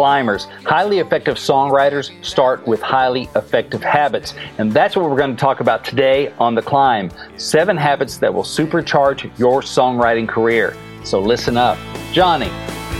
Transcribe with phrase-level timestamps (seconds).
[0.00, 0.44] climbers.
[0.64, 4.32] Highly effective songwriters start with highly effective habits.
[4.56, 8.32] And that's what we're going to talk about today on The Climb seven habits that
[8.32, 10.74] will supercharge your songwriting career.
[11.04, 11.76] So listen up.
[12.14, 12.48] Johnny,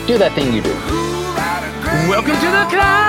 [0.07, 0.75] do that thing you do.
[2.07, 3.01] Welcome to The Climb!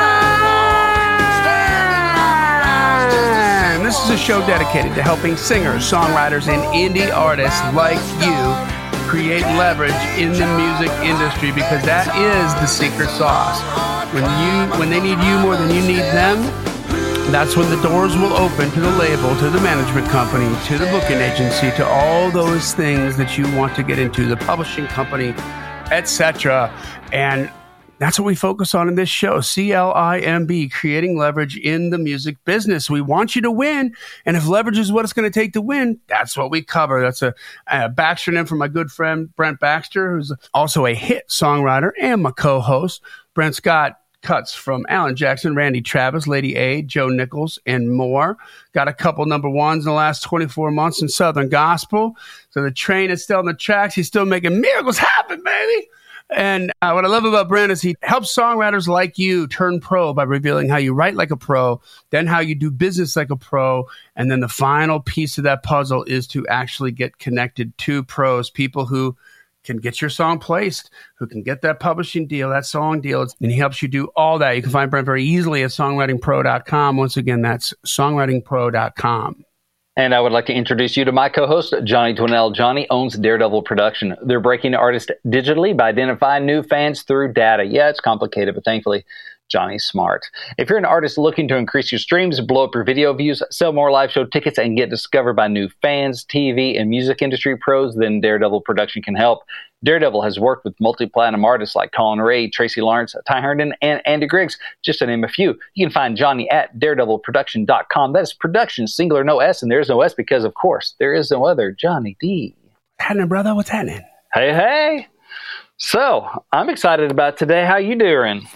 [3.83, 8.70] This is a show dedicated to helping singers, songwriters, and indie artists like you
[9.11, 13.59] create leverage in the music industry because that is the secret sauce.
[14.13, 16.39] When you when they need you more than you need them,
[17.29, 20.85] that's when the doors will open to the label, to the management company, to the
[20.85, 25.35] booking agency, to all those things that you want to get into, the publishing company,
[25.91, 26.71] etc.
[27.11, 27.51] And
[28.01, 29.41] that's what we focus on in this show.
[29.41, 32.89] C L I M B, creating leverage in the music business.
[32.89, 33.93] We want you to win.
[34.25, 36.99] And if leverage is what it's going to take to win, that's what we cover.
[36.99, 37.35] That's a,
[37.67, 42.23] a Baxter name from my good friend, Brent Baxter, who's also a hit songwriter and
[42.23, 43.01] my co host.
[43.35, 48.37] Brent Scott cuts from Alan Jackson, Randy Travis, Lady A, Joe Nichols, and more.
[48.73, 52.15] Got a couple number ones in the last 24 months in Southern Gospel.
[52.51, 53.95] So the train is still on the tracks.
[53.95, 55.87] He's still making miracles happen, baby.
[56.31, 60.13] And uh, what I love about Brent is he helps songwriters like you turn pro
[60.13, 63.35] by revealing how you write like a pro, then how you do business like a
[63.35, 63.85] pro.
[64.15, 68.49] And then the final piece of that puzzle is to actually get connected to pros,
[68.49, 69.17] people who
[69.63, 73.27] can get your song placed, who can get that publishing deal, that song deal.
[73.41, 74.55] And he helps you do all that.
[74.55, 76.97] You can find Brent very easily at songwritingpro.com.
[76.97, 79.45] Once again, that's songwritingpro.com.
[80.01, 82.55] And I would like to introduce you to my co host, Johnny Dwinell.
[82.55, 84.15] Johnny owns Daredevil Production.
[84.25, 87.65] They're breaking artists digitally by identifying new fans through data.
[87.65, 89.05] Yeah, it's complicated, but thankfully,
[89.47, 90.25] Johnny's Smart.
[90.57, 93.73] If you're an artist looking to increase your streams, blow up your video views, sell
[93.73, 97.95] more live show tickets, and get discovered by new fans, TV, and music industry pros,
[97.95, 99.43] then Daredevil Production can help.
[99.83, 104.27] Daredevil has worked with multi-platinum artists like Collin Raye, Tracy Lawrence, Ty Herndon, and Andy
[104.27, 105.57] Griggs, just to name a few.
[105.73, 108.13] You can find Johnny at daredevilproduction.com.
[108.13, 111.31] That is production, singular, no S, and there's no S because, of course, there is
[111.31, 112.55] no other Johnny D.
[112.99, 113.55] Happening, brother?
[113.55, 114.01] What's happening?
[114.33, 115.07] Hey, hey.
[115.77, 117.65] So, I'm excited about today.
[117.65, 118.47] How you doing?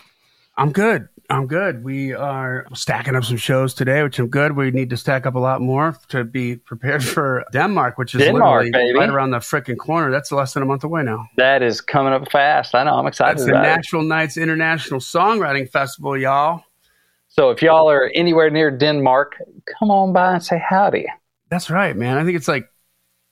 [0.58, 1.10] I'm good.
[1.30, 1.84] I'm good.
[1.84, 4.56] We are stacking up some shows today, which I'm good.
[4.56, 8.22] We need to stack up a lot more to be prepared for Denmark, which is
[8.22, 9.00] Denmark, literally baby.
[9.00, 10.12] right around the freaking corner.
[10.12, 11.28] That's less than a month away now.
[11.38, 12.76] That is coming up fast.
[12.76, 12.96] I know.
[12.96, 13.76] I'm excited That's the about it.
[13.76, 16.64] Natural Nights International Songwriting Festival, y'all.
[17.28, 19.36] So, if y'all are anywhere near Denmark,
[19.80, 21.06] come on by and say howdy.
[21.50, 22.18] That's right, man.
[22.18, 22.70] I think it's like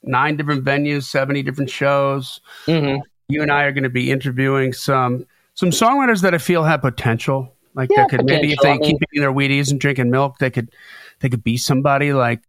[0.03, 2.41] nine different venues, 70 different shows.
[2.65, 3.01] Mm-hmm.
[3.29, 5.25] You and I are going to be interviewing some
[5.55, 7.53] some songwriters that I feel have potential.
[7.75, 10.09] Like Yeah, they could maybe if they I mean- keep eating their Wheaties and drinking
[10.09, 10.71] milk, they could
[11.19, 12.41] they could be somebody like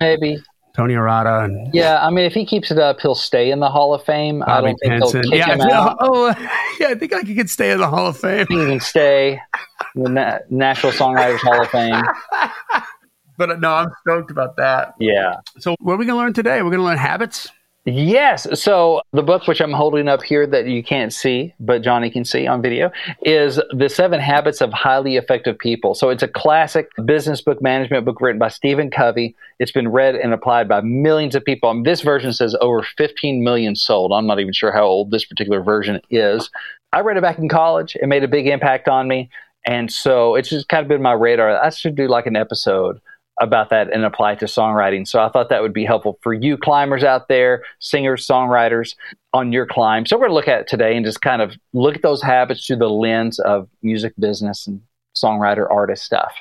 [0.00, 0.38] Maybe.
[0.74, 3.68] Tony Arata and Yeah, I mean, if he keeps it up, he'll stay in the
[3.68, 4.42] Hall of Fame.
[4.42, 5.96] I don't think they'll kick Yeah, him out.
[6.00, 6.34] oh,
[6.80, 8.46] yeah, I think I could stay in the Hall of Fame.
[8.48, 9.38] He can stay
[9.94, 12.02] in the Na- National Songwriters Hall of Fame.
[13.38, 14.94] But uh, no, I'm stoked about that.
[15.00, 15.36] Yeah.
[15.58, 16.56] So, what are we going to learn today?
[16.62, 17.48] We're going to learn habits.
[17.84, 18.46] Yes.
[18.62, 22.24] So the book, which I'm holding up here that you can't see, but Johnny can
[22.24, 25.96] see on video, is The Seven Habits of Highly Effective People.
[25.96, 29.34] So it's a classic business book, management book written by Stephen Covey.
[29.58, 31.70] It's been read and applied by millions of people.
[31.70, 34.12] Um, this version says over 15 million sold.
[34.12, 36.50] I'm not even sure how old this particular version is.
[36.92, 37.96] I read it back in college.
[38.00, 39.28] It made a big impact on me.
[39.66, 41.60] And so it's just kind of been my radar.
[41.60, 43.00] I should do like an episode
[43.42, 45.06] about that and apply it to songwriting.
[45.06, 48.94] So I thought that would be helpful for you climbers out there, singers, songwriters
[49.32, 50.06] on your climb.
[50.06, 52.22] So we're going to look at it today and just kind of look at those
[52.22, 54.80] habits through the lens of music business and
[55.16, 56.32] songwriter artist stuff.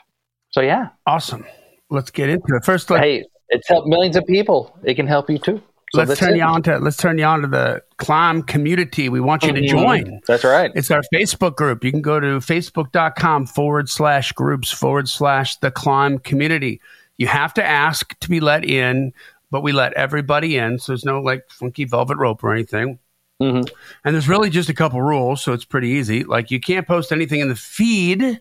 [0.52, 1.46] So yeah, Awesome.
[1.90, 2.64] Let's get into it.
[2.64, 4.78] First, hey, it's helped millions of people.
[4.84, 5.62] It can help you too.
[5.94, 6.38] So let's turn it.
[6.38, 9.10] you on to let's turn you on to the climb community.
[9.10, 9.68] We want you to Mhm.
[9.68, 10.22] join.
[10.28, 10.72] That's right.
[10.74, 11.84] It's our Facebook group.
[11.84, 16.80] You can go to facebook.com forward slash groups forward slash the climb community.
[17.18, 19.14] You have to ask to be let in,
[19.52, 20.80] but we let everybody in.
[20.80, 22.98] So there's no like funky velvet rope or anything.
[23.42, 23.68] Mhm.
[24.06, 25.44] And there's really just a couple rules.
[25.44, 26.24] So it's pretty easy.
[26.24, 28.40] Like you can't post anything in the feed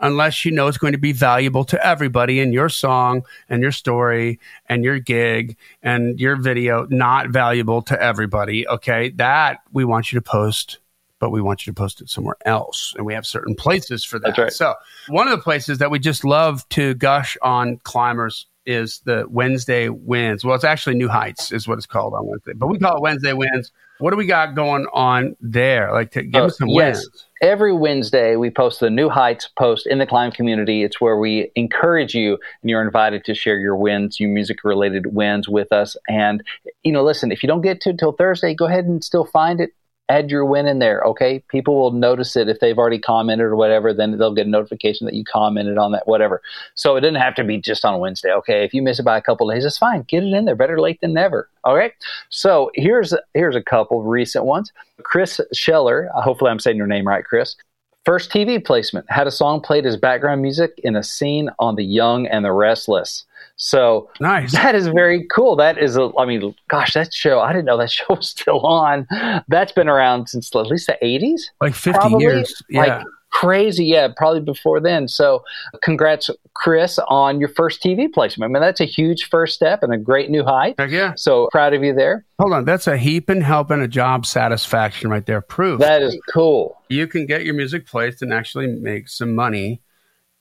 [0.00, 3.72] unless you know it's going to be valuable to everybody in your song and your
[3.72, 9.10] story and your gig and your video not valuable to everybody okay?
[9.10, 10.78] That we want you to post
[11.20, 12.94] but we want you to post it somewhere else.
[12.96, 14.38] And we have certain places for that.
[14.38, 14.52] right.
[14.52, 14.74] so
[15.08, 19.88] one of the places that we just love to gush on climbers is the wednesday
[19.88, 22.96] wins well it's actually new heights is what it's called on wednesday but we call
[22.96, 26.58] it wednesday wins what do we got going on there like to give Uh, us
[26.58, 26.98] some yes.
[26.98, 30.82] wins Every Wednesday, we post the New Heights post in the Climb community.
[30.82, 35.14] It's where we encourage you, and you're invited to share your wins, your music related
[35.14, 35.96] wins with us.
[36.08, 36.42] And,
[36.82, 39.24] you know, listen, if you don't get to it till Thursday, go ahead and still
[39.24, 39.70] find it
[40.08, 41.00] add your win in there.
[41.02, 43.92] Okay, people will notice it if they've already commented or whatever.
[43.92, 46.42] Then they'll get a notification that you commented on that, whatever.
[46.74, 48.32] So it doesn't have to be just on Wednesday.
[48.32, 50.02] Okay, if you miss it by a couple days, it's fine.
[50.02, 50.56] Get it in there.
[50.56, 51.48] Better late than never.
[51.66, 51.92] Okay,
[52.30, 54.72] so here's here's a couple recent ones.
[55.02, 56.10] Chris Scheller.
[56.14, 57.56] Uh, hopefully, I'm saying your name right, Chris.
[58.04, 61.84] First TV placement had a song played as background music in a scene on The
[61.84, 63.26] Young and the Restless.
[63.58, 64.52] So nice.
[64.52, 65.56] That is very cool.
[65.56, 66.10] That is a.
[66.16, 67.40] I mean, gosh, that show.
[67.40, 69.06] I didn't know that show was still on.
[69.48, 72.24] That's been around since at least the eighties, like fifty probably.
[72.24, 72.62] years.
[72.70, 72.80] Yeah.
[72.80, 73.84] Like crazy.
[73.84, 75.08] Yeah, probably before then.
[75.08, 75.42] So,
[75.82, 78.50] congrats, Chris, on your first TV placement.
[78.50, 80.76] I mean, that's a huge first step and a great new height.
[80.78, 81.14] Heck yeah.
[81.16, 82.24] So proud of you there.
[82.38, 85.40] Hold on, that's a heap and help and a job satisfaction right there.
[85.40, 86.80] Proof that is cool.
[86.88, 89.82] You can get your music placed and actually make some money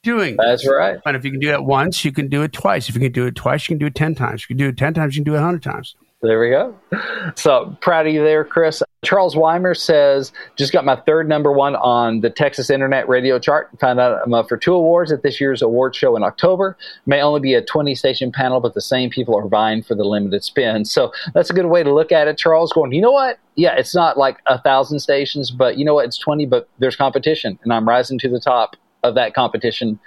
[0.03, 0.99] doing That's right.
[1.05, 2.89] And if you can do it once, you can do it twice.
[2.89, 4.43] If you can do it twice, you can do it 10 times.
[4.43, 5.95] If you can do it 10 times, you can do it 100 times.
[6.21, 6.75] There we go.
[7.35, 8.81] So proud of you there, Chris.
[9.03, 13.69] Charles Weimer says, just got my third number one on the Texas Internet Radio chart.
[13.81, 16.77] Found out I'm up for two awards at this year's award show in October.
[17.05, 20.05] May only be a 20 station panel, but the same people are vying for the
[20.05, 20.85] limited spin.
[20.85, 22.71] So that's a good way to look at it, Charles.
[22.71, 23.39] Going, you know what?
[23.55, 26.05] Yeah, it's not like a thousand stations, but you know what?
[26.05, 29.99] It's 20, but there's competition, and I'm rising to the top of that competition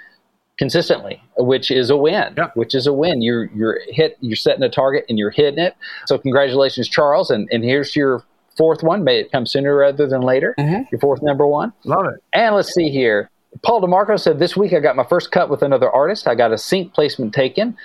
[0.59, 2.35] consistently, which is a win.
[2.37, 2.51] Yeah.
[2.55, 3.23] Which is a win.
[3.23, 4.17] You're you're hit.
[4.21, 5.75] You're setting a target and you're hitting it.
[6.07, 7.31] So congratulations, Charles.
[7.31, 8.23] And and here's your
[8.57, 9.03] fourth one.
[9.03, 10.55] May it come sooner rather than later.
[10.59, 10.83] Mm-hmm.
[10.93, 11.73] Your fourth number one.
[11.85, 12.23] Love it.
[12.35, 13.31] And let's see here.
[13.63, 16.29] Paul DeMarco said this week I got my first cut with another artist.
[16.29, 17.77] I got a sync placement taken,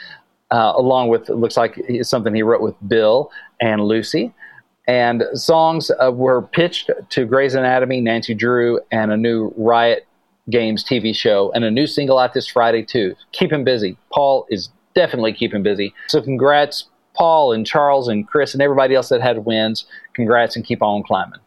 [0.51, 3.31] uh, along with it looks like something he wrote with Bill
[3.61, 4.33] and Lucy.
[4.87, 10.05] And songs uh, were pitched to Grey's Anatomy, Nancy Drew, and a new Riot
[10.49, 13.15] Games TV show and a new single out this Friday too.
[13.31, 13.97] Keep him busy.
[14.11, 15.93] Paul is definitely keeping busy.
[16.07, 19.85] So congrats, Paul and Charles and Chris and everybody else that had wins.
[20.13, 21.39] Congrats and keep on climbing.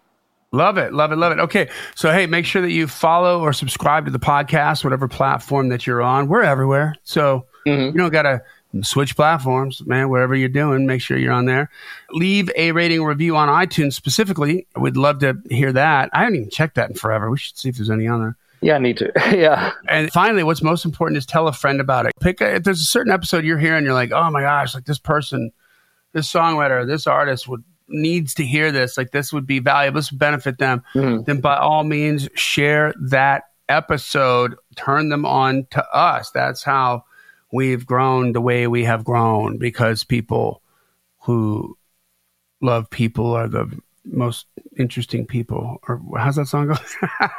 [0.50, 1.38] Love it, love it, love it.
[1.38, 5.68] Okay, so hey, make sure that you follow or subscribe to the podcast, whatever platform
[5.68, 6.26] that you're on.
[6.26, 7.86] We're everywhere, so mm-hmm.
[7.86, 8.42] you don't gotta
[8.80, 10.08] switch platforms, man.
[10.08, 11.70] Whatever you're doing, make sure you're on there.
[12.12, 14.66] Leave a rating review on iTunes specifically.
[14.74, 16.08] We'd love to hear that.
[16.14, 17.30] I haven't even checked that in forever.
[17.30, 18.36] We should see if there's any on there.
[18.60, 19.12] Yeah, I need to.
[19.32, 19.72] yeah.
[19.88, 22.12] And finally, what's most important is tell a friend about it.
[22.20, 24.84] Pick a, if there's a certain episode you're hearing, you're like, oh my gosh, like
[24.84, 25.52] this person,
[26.12, 28.96] this songwriter, this artist would needs to hear this.
[28.96, 29.98] Like this would be valuable.
[29.98, 30.82] This would benefit them.
[30.94, 31.24] Mm-hmm.
[31.24, 34.56] Then by all means, share that episode.
[34.76, 36.30] Turn them on to us.
[36.30, 37.04] That's how
[37.52, 40.62] we've grown the way we have grown because people
[41.20, 41.76] who
[42.60, 44.46] love people are the most
[44.78, 46.74] interesting people, or how's that song go?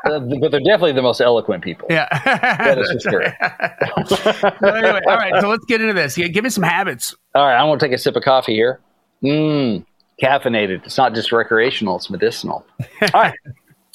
[0.06, 1.88] uh, but they're definitely the most eloquent people.
[1.90, 3.24] Yeah, that is for sure.
[4.74, 6.18] anyway, all right, so let's get into this.
[6.18, 7.16] Yeah, give me some habits.
[7.36, 8.80] All right, I'm going to take a sip of coffee here.
[9.24, 9.86] Mmm,
[10.22, 10.86] caffeinated.
[10.86, 12.66] It's not just recreational; it's medicinal.
[13.14, 13.34] All right.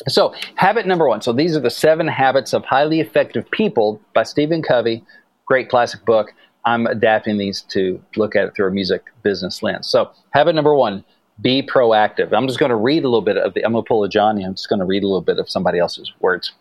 [0.09, 1.23] So, habit number one.
[1.23, 5.05] So, these are the seven habits of highly effective people by Stephen Covey.
[5.47, 6.33] Great classic book.
[6.67, 9.89] I'm adapting these to look at it through a music business lens.
[9.89, 11.05] So, habit number one
[11.41, 12.33] be proactive.
[12.33, 14.09] I'm just going to read a little bit of the, I'm going to pull a
[14.09, 14.45] Johnny.
[14.45, 16.53] I'm just going to read a little bit of somebody else's words.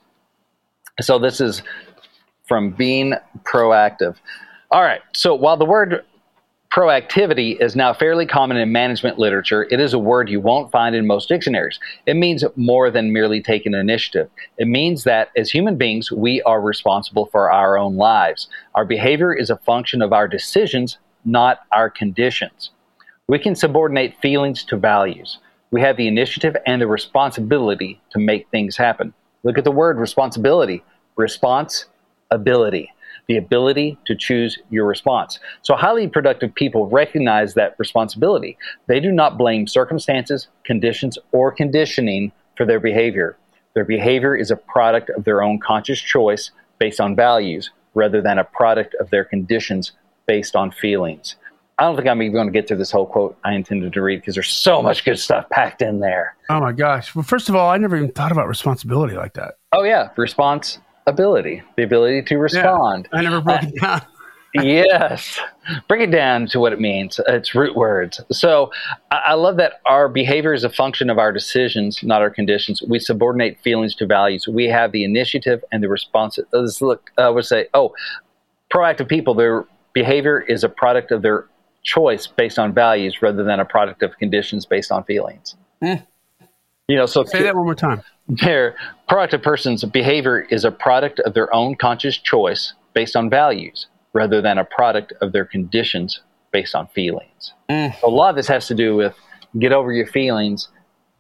[1.02, 1.62] So this is
[2.48, 4.16] from being proactive.
[4.72, 5.02] All right.
[5.14, 6.04] So while the word
[6.72, 10.96] proactivity is now fairly common in management literature, it is a word you won't find
[10.96, 11.80] in most dictionaries.
[12.08, 14.30] It means more than merely taking initiative.
[14.58, 18.48] It means that as human beings, we are responsible for our own lives.
[18.74, 22.72] Our behavior is a function of our decisions, not our conditions.
[23.30, 25.38] We can subordinate feelings to values.
[25.72, 29.14] We have the initiative and the responsibility to make things happen.
[29.44, 30.84] Look at the word responsibility.
[31.16, 31.86] Response
[32.32, 32.92] ability.
[33.30, 35.40] The ability to choose your response.
[35.62, 38.58] So, highly productive people recognize that responsibility.
[38.88, 43.38] They do not blame circumstances, conditions, or conditioning for their behavior.
[43.74, 48.38] Their behavior is a product of their own conscious choice based on values rather than
[48.38, 49.94] a product of their conditions
[50.28, 51.38] based on feelings.
[51.80, 54.02] I don't think I'm even going to get through this whole quote I intended to
[54.02, 56.36] read because there's so much good stuff packed in there.
[56.50, 57.16] Oh my gosh.
[57.16, 59.56] Well, first of all, I never even thought about responsibility like that.
[59.72, 60.10] Oh, yeah.
[60.16, 63.10] Responsibility, the ability to respond.
[63.12, 64.02] Yeah, I never broke uh, it down.
[64.54, 65.40] yes.
[65.88, 67.20] Bring it down to what it means.
[67.28, 68.22] It's root words.
[68.32, 68.72] So
[69.10, 72.84] I, I love that our behavior is a function of our decisions, not our conditions.
[72.88, 74.48] We subordinate feelings to values.
[74.48, 76.38] We have the initiative and the response.
[76.52, 77.96] Let's look, I would say, oh,
[78.72, 81.46] proactive people, their behavior is a product of their
[81.84, 85.56] choice based on values rather than a product of conditions based on feelings.
[85.82, 86.06] Mm.
[86.88, 88.02] You know, so say that one more time.
[88.28, 88.76] Their
[89.10, 94.42] proactive person's behavior is a product of their own conscious choice based on values rather
[94.42, 96.22] than a product of their conditions
[96.52, 97.54] based on feelings.
[97.70, 98.00] Mm.
[98.00, 99.16] So a lot of this has to do with
[99.60, 100.70] get over your feelings,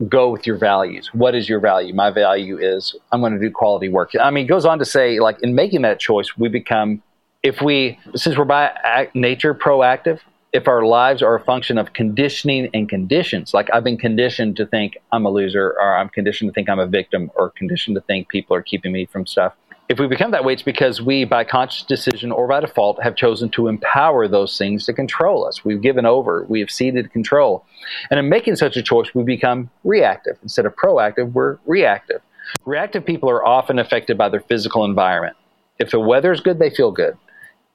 [0.07, 1.09] go with your values.
[1.13, 1.93] What is your value?
[1.93, 4.11] My value is I'm going to do quality work.
[4.19, 7.01] I mean, it goes on to say, like, in making that choice, we become,
[7.41, 10.19] if we, since we're by nature proactive,
[10.53, 14.67] if our lives are a function of conditioning and conditions, like I've been conditioned to
[14.67, 18.01] think I'm a loser, or I'm conditioned to think I'm a victim, or conditioned to
[18.01, 19.53] think people are keeping me from stuff.
[19.89, 23.15] If we become that way, it's because we, by conscious decision or by default, have
[23.15, 25.65] chosen to empower those things to control us.
[25.65, 27.65] We've given over, we have ceded control.
[28.09, 30.37] And in making such a choice, we become reactive.
[30.43, 32.21] Instead of proactive, we're reactive.
[32.65, 35.35] Reactive people are often affected by their physical environment.
[35.79, 37.17] If the weather is good, they feel good.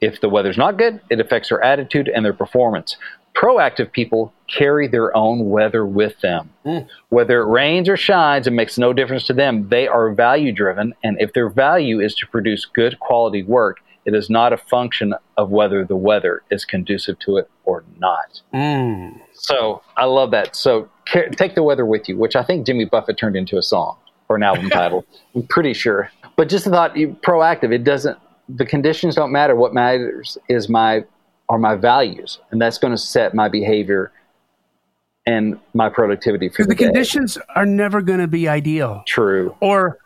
[0.00, 2.96] If the weather's not good, it affects their attitude and their performance.
[3.34, 6.50] Proactive people carry their own weather with them.
[6.64, 6.88] Mm.
[7.08, 9.68] Whether it rains or shines, it makes no difference to them.
[9.68, 14.14] They are value driven, and if their value is to produce good quality work, it
[14.14, 18.40] is not a function of whether the weather is conducive to it or not.
[18.54, 19.20] Mm.
[19.34, 20.56] So I love that.
[20.56, 23.98] So take the weather with you, which I think Jimmy Buffett turned into a song
[24.28, 25.04] or an album title.
[25.34, 26.10] I'm pretty sure.
[26.36, 27.72] But just the thought, proactive.
[27.72, 29.54] It doesn't the conditions don't matter.
[29.54, 31.04] What matters is my
[31.48, 34.12] are my values, and that's going to set my behavior
[35.28, 39.02] and my productivity for the, the conditions are never going to be ideal.
[39.06, 39.54] True.
[39.60, 39.98] Or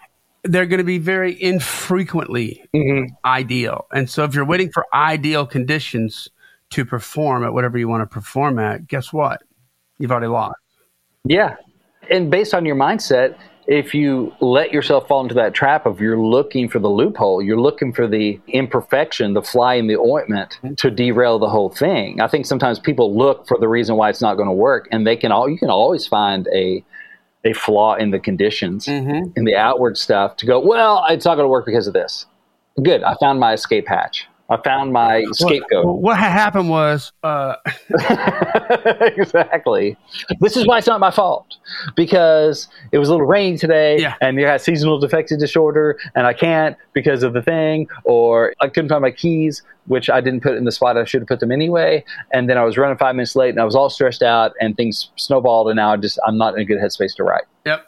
[0.43, 3.15] they're going to be very infrequently mm-hmm.
[3.25, 3.87] ideal.
[3.93, 6.29] And so if you're waiting for ideal conditions
[6.71, 9.43] to perform at whatever you want to perform at, guess what?
[9.99, 10.57] You've already lost.
[11.25, 11.55] Yeah.
[12.11, 16.19] And based on your mindset, if you let yourself fall into that trap of you're
[16.19, 20.90] looking for the loophole, you're looking for the imperfection, the fly in the ointment to
[20.90, 22.21] derail the whole thing.
[22.21, 25.07] I think sometimes people look for the reason why it's not going to work, and
[25.07, 26.85] they can all you can always find a
[27.45, 29.31] a flaw in the conditions mm-hmm.
[29.37, 30.61] in the outward stuff to go.
[30.61, 32.26] Well, it's not going to work because of this.
[32.83, 34.26] Good, I found my escape hatch.
[34.51, 35.87] I found my scapegoat.
[35.87, 37.55] What, what happened was uh...
[39.01, 39.97] exactly.
[40.41, 41.57] This is why it's not my fault
[41.97, 44.15] because it was a little rainy today, yeah.
[44.21, 48.69] and you had seasonal defective disorder, and I can't because of the thing, or I
[48.69, 51.41] couldn't find my keys, which I didn't put in the spot I should have put
[51.41, 54.23] them anyway, and then I was running five minutes late, and I was all stressed
[54.23, 57.25] out, and things snowballed, and now I just I'm not in a good headspace to
[57.25, 57.45] write.
[57.65, 57.87] Yep.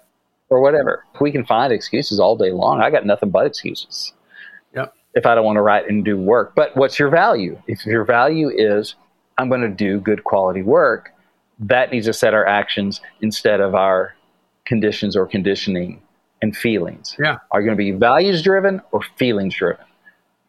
[0.50, 1.04] Or whatever.
[1.20, 2.80] We can find excuses all day long.
[2.80, 4.12] I got nothing but excuses
[5.14, 6.54] if I don't want to write and do work.
[6.54, 7.60] But what's your value?
[7.66, 8.94] If your value is,
[9.38, 11.12] I'm going to do good quality work,
[11.58, 14.14] that needs to set our actions instead of our
[14.64, 16.02] conditions or conditioning
[16.42, 17.16] and feelings.
[17.18, 17.38] Yeah.
[17.50, 19.84] Are you going to be values driven or feelings driven?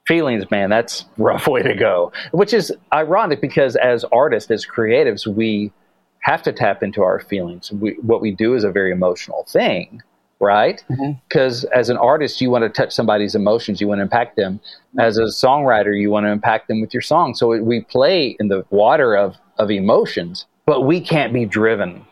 [0.07, 2.11] Feelings, man, that's rough way to go.
[2.31, 5.71] Which is ironic because as artists, as creatives, we
[6.19, 7.71] have to tap into our feelings.
[7.71, 10.01] We, what we do is a very emotional thing
[10.39, 10.83] right?
[11.27, 11.79] Because mm-hmm.
[11.79, 14.59] as an artist, you want to touch somebody's emotions, you want to impact them.
[14.99, 17.35] As a songwriter, you want to impact them with your song.
[17.35, 22.05] So we play in the water of, of emotions, but we can't be driven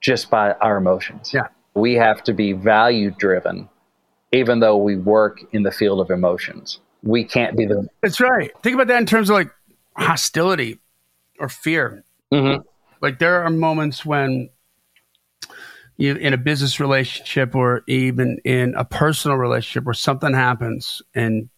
[0.00, 1.32] just by our emotions.
[1.32, 1.48] Yeah.
[1.74, 3.68] We have to be value driven,
[4.32, 6.80] even though we work in the field of emotions.
[7.02, 7.88] We can't be the.
[8.02, 8.50] That's right.
[8.62, 9.50] Think about that in terms of like
[9.96, 10.78] hostility
[11.40, 12.04] or fear.
[12.32, 12.62] Mm-hmm.
[13.00, 14.50] Like there are moments when
[15.98, 21.48] in a business relationship or even in a personal relationship where something happens and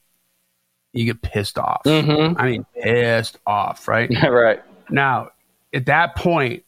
[0.92, 1.82] you get pissed off.
[1.84, 2.38] Mm-hmm.
[2.38, 4.10] I mean, pissed off, right?
[4.30, 4.60] Right.
[4.90, 5.30] Now,
[5.72, 6.64] at that point,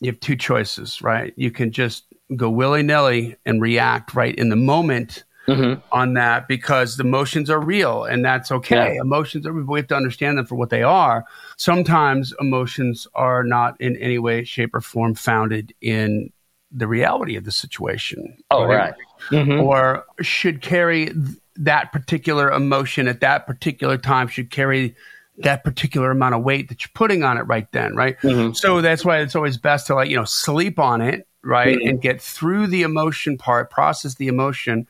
[0.00, 1.32] you have two choices, right?
[1.36, 2.04] You can just
[2.36, 5.80] go willy nilly and react right in the moment mm-hmm.
[5.92, 8.94] on that because the emotions are real and that's okay.
[8.94, 9.02] Yeah.
[9.02, 11.24] Emotions are, we have to understand them for what they are.
[11.56, 16.32] Sometimes emotions are not in any way, shape, or form founded in
[16.72, 18.36] the reality of the situation.
[18.50, 18.94] Oh, right.
[19.30, 19.60] Mm-hmm.
[19.60, 21.16] Or should carry th-
[21.56, 24.94] that particular emotion at that particular time, should carry
[25.38, 28.18] that particular amount of weight that you're putting on it right then, right?
[28.20, 28.52] Mm-hmm.
[28.52, 31.78] So that's why it's always best to like, you know, sleep on it, right?
[31.78, 31.88] Mm-hmm.
[31.88, 34.86] And get through the emotion part, process the emotion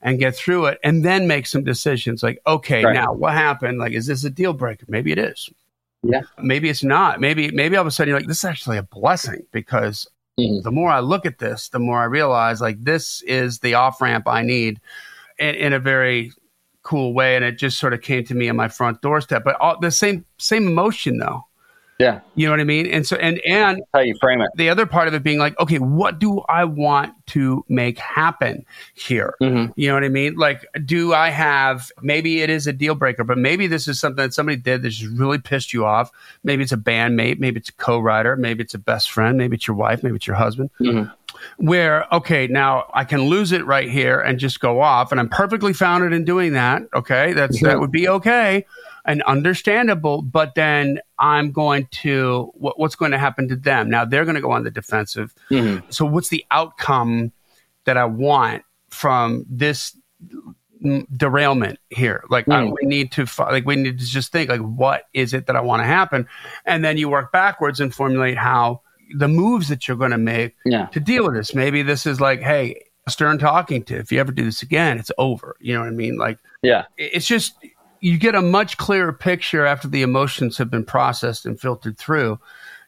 [0.00, 2.94] and get through it and then make some decisions like, okay, right.
[2.94, 3.78] now what happened?
[3.78, 4.84] Like, is this a deal breaker?
[4.88, 5.48] Maybe it is.
[6.02, 6.22] Yeah.
[6.38, 7.20] Maybe it's not.
[7.20, 10.08] Maybe, maybe all of a sudden you're like, this is actually a blessing because
[10.38, 10.62] Mm-hmm.
[10.62, 14.00] The more I look at this, the more I realize like this is the off
[14.00, 14.80] ramp I need
[15.38, 16.32] in, in, a very
[16.82, 17.36] cool way.
[17.36, 19.44] And it just sort of came to me on my front doorstep.
[19.44, 21.44] But all, the same same emotion though.
[21.98, 22.20] Yeah.
[22.34, 22.86] You know what I mean?
[22.86, 24.50] And so, and, and how you frame it.
[24.56, 28.66] The other part of it being like, okay, what do I want to make happen
[28.94, 29.34] here?
[29.40, 29.72] Mm-hmm.
[29.76, 30.34] You know what I mean?
[30.34, 34.16] Like, do I have, maybe it is a deal breaker, but maybe this is something
[34.16, 36.10] that somebody did that just really pissed you off.
[36.42, 39.56] Maybe it's a bandmate, maybe it's a co writer, maybe it's a best friend, maybe
[39.56, 40.70] it's your wife, maybe it's your husband.
[40.80, 41.10] Mm-hmm
[41.56, 45.28] where okay now i can lose it right here and just go off and i'm
[45.28, 48.64] perfectly founded in doing that okay that's that would be okay
[49.04, 53.90] and understandable, but then I'm going to, what, what's going to happen to them?
[53.90, 55.34] Now they're going to go on the defensive.
[55.50, 55.90] Mm-hmm.
[55.90, 57.32] So what's the outcome
[57.84, 59.96] that I want from this
[61.16, 62.24] derailment here.
[62.28, 62.54] Like mm.
[62.54, 65.56] I, we need to like we need to just think like what is it that
[65.56, 66.28] I want to happen,
[66.64, 68.82] and then you work backwards and formulate how
[69.14, 70.86] the moves that you're going to make yeah.
[70.86, 71.54] to deal with this.
[71.54, 73.96] Maybe this is like, hey, Stern talking to.
[73.96, 75.56] If you ever do this again, it's over.
[75.60, 76.16] You know what I mean?
[76.16, 77.54] Like, yeah, it's just
[78.02, 82.38] you get a much clearer picture after the emotions have been processed and filtered through.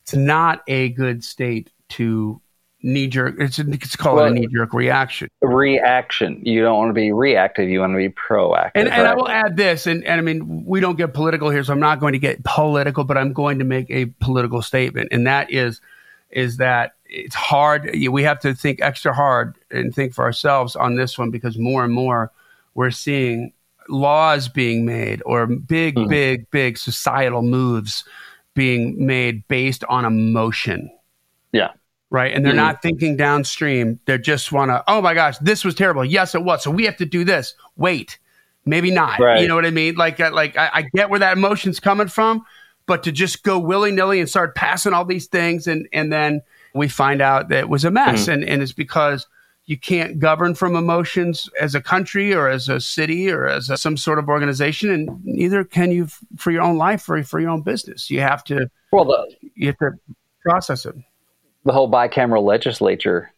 [0.02, 2.42] It's not a good state to
[2.83, 3.37] knee jerk.
[3.38, 5.28] It's it's called well, a knee jerk reaction.
[5.40, 6.42] Reaction.
[6.44, 7.68] You don't want to be reactive.
[7.68, 8.73] You want to be proactive.
[8.75, 11.62] And, and I will add this, and, and I mean, we don't get political here,
[11.62, 15.09] so I'm not going to get political, but I'm going to make a political statement,
[15.12, 15.80] and that is
[16.30, 17.88] is that it's hard.
[18.11, 21.85] We have to think extra hard and think for ourselves on this one because more
[21.85, 22.33] and more
[22.75, 23.52] we're seeing
[23.88, 26.08] laws being made or big, mm.
[26.08, 28.04] big, big societal moves
[28.54, 30.90] being made based on emotion.
[31.52, 31.70] Yeah
[32.14, 32.32] right?
[32.32, 32.62] And they're mm-hmm.
[32.62, 33.98] not thinking downstream.
[34.04, 36.04] They just want to, oh my gosh, this was terrible.
[36.04, 36.62] Yes, it was.
[36.62, 37.54] So we have to do this.
[37.76, 38.20] Wait,
[38.64, 39.18] maybe not.
[39.18, 39.40] Right.
[39.40, 39.96] You know what I mean?
[39.96, 42.44] Like, uh, like I, I, get where that emotion's coming from,
[42.86, 46.40] but to just go willy nilly and start passing all these things, and and then
[46.72, 48.32] we find out that it was a mess, mm-hmm.
[48.32, 49.26] and and it's because
[49.66, 53.76] you can't govern from emotions as a country or as a city or as a,
[53.76, 57.40] some sort of organization, and neither can you f- for your own life or for
[57.40, 58.11] your own business.
[58.11, 58.71] You have to.
[58.92, 59.92] Well, the, you have to
[60.42, 60.94] process it
[61.64, 63.33] the whole bicameral legislature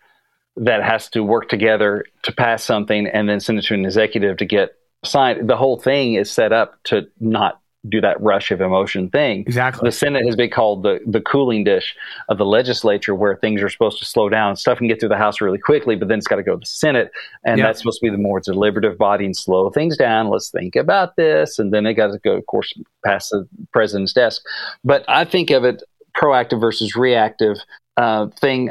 [0.56, 4.36] that has to work together to pass something and then send it to an executive
[4.38, 4.70] to get
[5.04, 5.48] signed.
[5.48, 9.40] The whole thing is set up to not do that rush of emotion thing.
[9.40, 9.88] Exactly.
[9.88, 11.94] The Senate has been called the, the cooling dish
[12.28, 14.56] of the legislature where things are supposed to slow down.
[14.56, 16.60] Stuff can get through the House really quickly, but then it's got to go to
[16.60, 17.10] the Senate.
[17.44, 17.68] And yep.
[17.68, 20.28] that's supposed to be the more deliberative body and slow things down.
[20.28, 21.58] Let's think about this.
[21.58, 22.72] And then it got to go, of course,
[23.04, 24.42] past the president's desk.
[24.84, 25.82] But I think of it
[26.16, 27.58] proactive versus reactive
[27.96, 28.70] uh, thing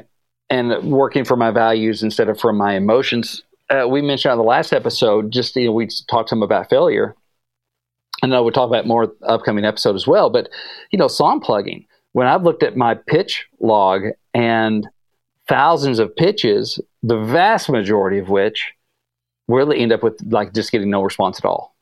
[0.50, 3.44] and working for my values instead of from my emotions.
[3.70, 6.70] Uh, we mentioned on the last episode, just you know, we talked to him about
[6.70, 7.16] failure,
[8.22, 10.30] and I would talk about more upcoming episode as well.
[10.30, 10.50] But
[10.92, 11.86] you know, song plugging.
[12.14, 14.88] When I've looked at my pitch log and
[15.50, 18.72] thousands of pitches, the vast majority of which
[19.48, 21.76] really end up with like just getting no response at all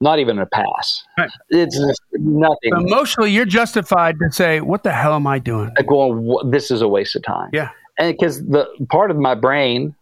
[0.00, 1.02] not even a pass.
[1.18, 1.30] Right.
[1.48, 1.78] It's
[2.12, 2.70] nothing.
[2.70, 6.70] So emotionally, you're justified to say, "What the hell am I doing?" Like, well, this
[6.70, 7.50] is a waste of time.
[7.52, 9.94] Yeah, and because the part of my brain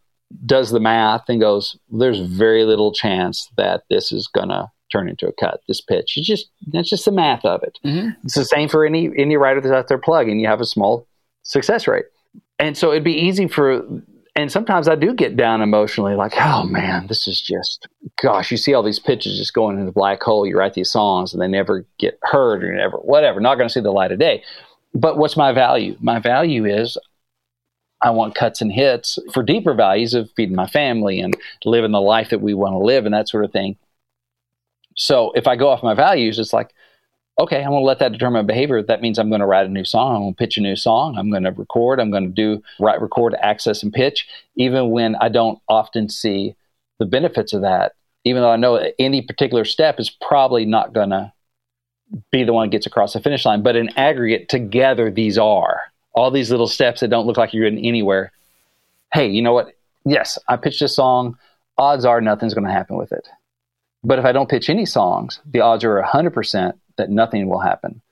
[0.47, 5.27] does the math and goes, "There's very little chance that this is gonna turn into
[5.27, 5.61] a cut.
[5.67, 7.79] This pitch, it's just that's just the math of it.
[7.85, 8.11] Mm-hmm.
[8.25, 10.39] It's the same for any any writer that's out there plugging.
[10.39, 11.07] You have a small
[11.43, 12.05] success rate,
[12.59, 13.85] and so it'd be easy for
[14.35, 17.87] and sometimes I do get down emotionally, like, oh man, this is just,
[18.23, 20.47] gosh, you see all these pitches just going into the black hole.
[20.47, 23.73] You write these songs and they never get heard or never, whatever, not going to
[23.73, 24.43] see the light of day.
[24.95, 25.97] But what's my value?
[26.01, 26.97] My value is
[28.01, 32.01] I want cuts and hits for deeper values of feeding my family and living the
[32.01, 33.77] life that we want to live and that sort of thing.
[34.97, 36.75] So if I go off my values, it's like,
[37.41, 38.83] okay, I'm going to let that determine my behavior.
[38.83, 40.15] That means I'm going to write a new song.
[40.15, 41.17] I'm going to pitch a new song.
[41.17, 41.99] I'm going to record.
[42.01, 46.55] I'm going to do write, record, access, and pitch, even when I don't often see
[46.99, 47.93] the benefits of that.
[48.25, 51.33] Even though I know any particular step is probably not going to
[52.31, 53.63] be the one that gets across the finish line.
[53.63, 55.81] But in aggregate, together, these are
[56.15, 58.31] all these little steps that don't look like you're getting anywhere.
[59.13, 59.75] Hey, you know what?
[60.05, 61.39] Yes, I pitched a song.
[61.79, 63.27] Odds are nothing's going to happen with it.
[64.05, 68.03] But if I don't pitch any songs, the odds are 100% that nothing will happen.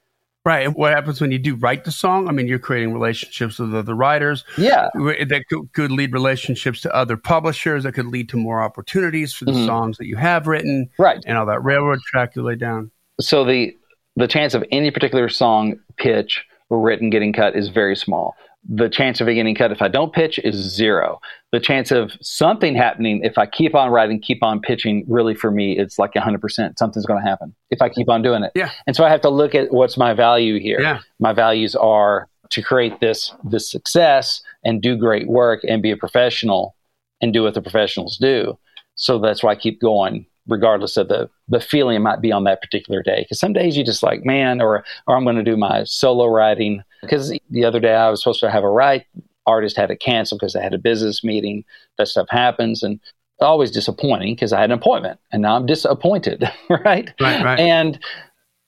[0.45, 0.67] Right.
[0.67, 2.27] And what happens when you do write the song?
[2.27, 4.45] I mean, you're creating relationships with other writers.
[4.57, 4.89] Yeah.
[4.95, 7.83] That could, lead relationships to other publishers.
[7.83, 9.67] That could lead to more opportunities for the mm-hmm.
[9.67, 10.89] songs that you have written.
[10.99, 11.23] Right.
[11.27, 12.91] And all that railroad track you lay down.
[13.21, 13.77] So the
[14.17, 18.35] the chance of any particular song pitch or written getting cut is very small
[18.69, 21.21] the chance of it getting cut if I don't pitch is zero.
[21.51, 25.51] The chance of something happening if I keep on writing, keep on pitching, really for
[25.51, 26.79] me, it's like 100%.
[26.79, 28.53] Something's going to happen if I keep on doing it.
[28.55, 28.71] Yeah.
[28.87, 30.81] And so I have to look at what's my value here.
[30.81, 31.01] Yeah.
[31.19, 35.97] My values are to create this this success and do great work and be a
[35.97, 36.75] professional
[37.21, 38.59] and do what the professionals do.
[38.97, 42.45] So that's why I keep going regardless of the the feeling it might be on
[42.45, 43.23] that particular day.
[43.23, 46.27] Because some days you just like, man, or or I'm going to do my solo
[46.27, 46.83] writing.
[47.03, 49.07] Because the other day I was supposed to have a write,
[49.47, 51.65] artist had to cancel because they had a business meeting.
[51.99, 55.67] That stuff happens, and it's always disappointing because I had an appointment, and now I'm
[55.67, 57.13] disappointed, right?
[57.21, 57.59] Right, right.
[57.59, 57.99] And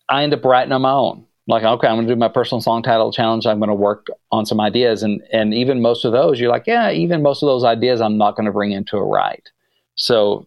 [0.08, 1.26] I end up writing on my own.
[1.48, 3.46] Like, okay, I'm going to do my personal song title challenge.
[3.46, 6.66] I'm going to work on some ideas, and and even most of those, you're like,
[6.66, 9.50] yeah, even most of those ideas, I'm not going to bring into a write.
[9.94, 10.46] So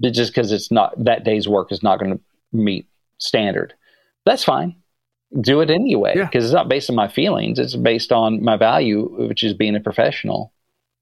[0.00, 2.20] just because it's not that day's work is not going to
[2.52, 2.88] meet
[3.18, 3.74] standard.
[4.24, 4.76] That's fine.
[5.40, 6.26] Do it anyway Yeah.
[6.26, 7.58] because it's not based on my feelings.
[7.58, 10.52] It's based on my value, which is being a professional.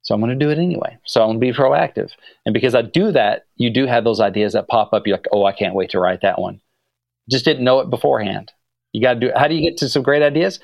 [0.02, 0.98] So I'm going to do it anyway.
[1.04, 2.10] So I'm going to be proactive.
[2.44, 5.06] And because I do that, you do have those ideas that pop up.
[5.06, 6.60] You're like, oh, I can't wait to write that one.
[7.30, 8.50] Just didn't know it beforehand.
[8.92, 9.30] You got to do.
[9.36, 10.58] How do you get to some great ideas?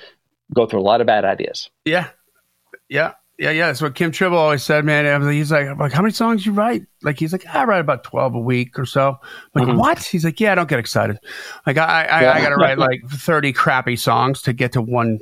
[0.55, 1.71] Go through a lot of bad ideas.
[1.85, 2.09] Yeah.
[2.89, 3.13] Yeah.
[3.39, 3.67] Yeah, yeah.
[3.69, 5.23] That's what Kim Tribble always said, man.
[5.31, 6.83] He's like, like, how many songs you write?
[7.03, 9.17] Like, he's like, I write about 12 a week or so.
[9.55, 9.79] I'm like, Mhm.
[9.79, 10.03] what?
[10.03, 11.19] He's like, yeah, don't get excited.
[11.65, 12.33] Like, I, I, Yeah.
[12.33, 15.21] I got to write like 30 crappy songs to get to one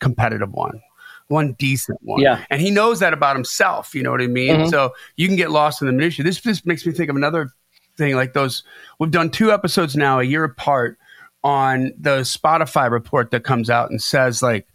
[0.00, 0.80] competitive one,
[1.28, 2.20] one decent one.
[2.20, 2.44] Yeah.
[2.50, 3.94] And he knows that about himself.
[3.94, 4.56] You know what I mean?
[4.62, 4.70] Mhm.
[4.70, 6.24] So you can get lost in the minutia.
[6.24, 7.50] This just makes me think of another
[7.96, 8.64] thing like those.
[8.98, 10.98] We've done two episodes now, a year apart,
[11.44, 14.66] on the Spotify report that comes out and says like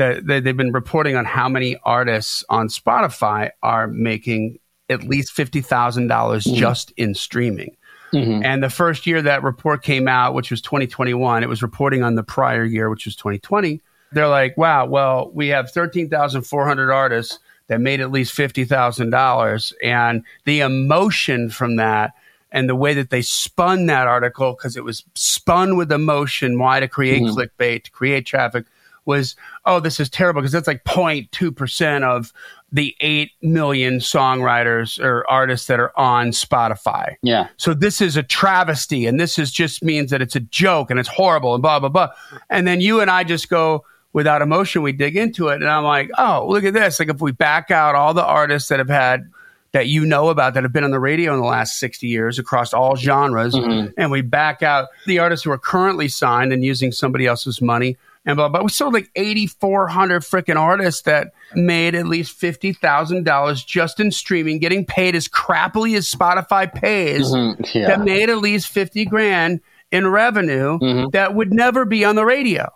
[0.00, 4.58] that they, they've been reporting on how many artists on Spotify are making
[4.88, 7.76] at least fifty thousand dollars just in streaming.
[8.14, 8.42] Mhm.
[8.44, 12.14] And the first year that report came out, which was 2021, it was reporting on
[12.14, 13.80] the prior year, which was 2020.
[14.12, 19.72] They're like, wow, well, we have 13,400 artists that made at least $50,000.
[19.84, 22.14] And the emotion from that
[22.50, 26.80] and the way that they spun that article, because it was spun with emotion, why
[26.80, 27.36] to create Mhm.
[27.36, 28.64] clickbait, to create traffic,
[29.10, 32.32] was, oh, this is terrible because that's like 0.2% of
[32.72, 37.16] the 8 million songwriters or artists that are on Spotify.
[37.22, 37.48] Yeah.
[37.56, 41.00] So this is a travesty, and this is just means that it's a joke and
[41.00, 42.10] it's horrible and blah blah blah.
[42.48, 44.82] And then you and I just go without emotion.
[44.82, 47.00] We dig into it, and I'm like, oh, look at this.
[47.00, 49.28] Like if we back out all the artists that have had
[49.72, 52.38] that you know about that have been on the radio in the last 60 years
[52.40, 53.92] across all genres, Mhm.
[53.96, 57.96] and we back out the artists who are currently signed and using somebody else's money.
[58.26, 58.62] And blah, blah.
[58.62, 64.84] We sold like 8,400 freaking artists that made at least $50,000 just in streaming, getting
[64.84, 67.74] paid as crappily as Spotify pays Mhm.
[67.74, 67.86] Yeah.
[67.88, 71.12] that made at least 50 grand in revenue Mhm.
[71.12, 72.68] that would never be on the radio,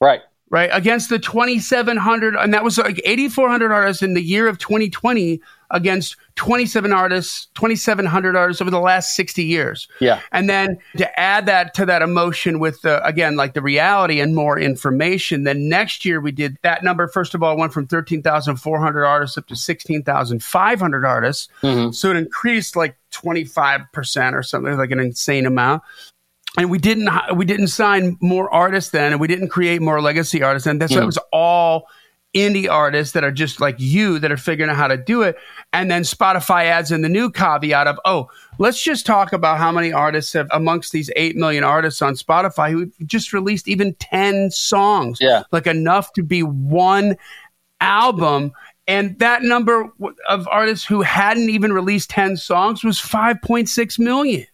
[0.00, 0.20] Right.
[0.50, 0.68] right?
[0.72, 6.16] Against the 2,700, and that was like 8,400 artists in the year of 2020 against
[6.36, 9.88] 27 artists, 2,700 artists over the last 60 years.
[10.00, 10.20] Yeah.
[10.32, 14.34] And then to add that to that emotion with the, again, like the reality and
[14.34, 17.08] more information, then next year we did that number.
[17.08, 21.48] First of all, went from 13,400 artists up to 16,500 artists.
[21.62, 21.94] Mhm.
[21.94, 25.82] So it increased like 25% or something, like an insane amount.
[26.58, 30.42] And we didn't, we didn't sign more artists then, and we didn't create more legacy
[30.42, 30.66] artists.
[30.66, 31.06] And that's, that Mhm.
[31.06, 31.86] was all
[32.36, 35.36] indie artists that are just like you that are figuring out how to do it.
[35.72, 39.72] And then Spotify adds in the new caveat of, oh, let's just talk about how
[39.72, 44.50] many artists have amongst these 8 million artists on Spotify who just released even 10
[44.50, 45.18] songs.
[45.20, 45.44] Yeah.
[45.50, 47.16] Like enough to be one
[47.80, 48.52] album.
[48.86, 49.90] And that number
[50.28, 54.46] of artists who hadn't even released 10 songs was 5.6 million.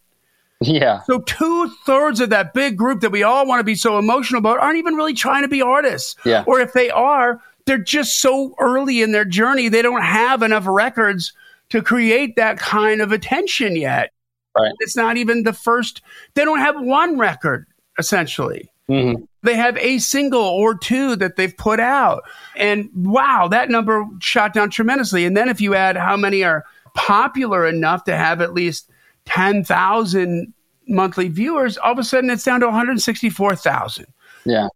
[0.64, 1.02] Yeah.
[1.02, 4.38] So two thirds of that big group that we all want to be so emotional
[4.38, 6.16] about aren't even really trying to be artists.
[6.24, 6.44] Yeah.
[6.46, 10.64] Or if they are, they're just so early in their journey, they don't have enough
[10.66, 11.33] records
[11.70, 14.12] to create that kind of attention yet.
[14.57, 14.72] Right.
[14.81, 16.03] It's not even the first,
[16.35, 17.66] they don't have one record,
[17.98, 18.70] essentially.
[18.88, 19.27] Mhm.
[19.42, 22.25] They have a single or two that they've put out.
[22.57, 25.25] And wow, that number shot down tremendously.
[25.25, 28.90] And then if you add how many are popular enough to have at least
[29.25, 30.53] 10,000
[30.88, 34.07] monthly viewers, all of a sudden it's down to 164,000.
[34.44, 34.68] Yeah.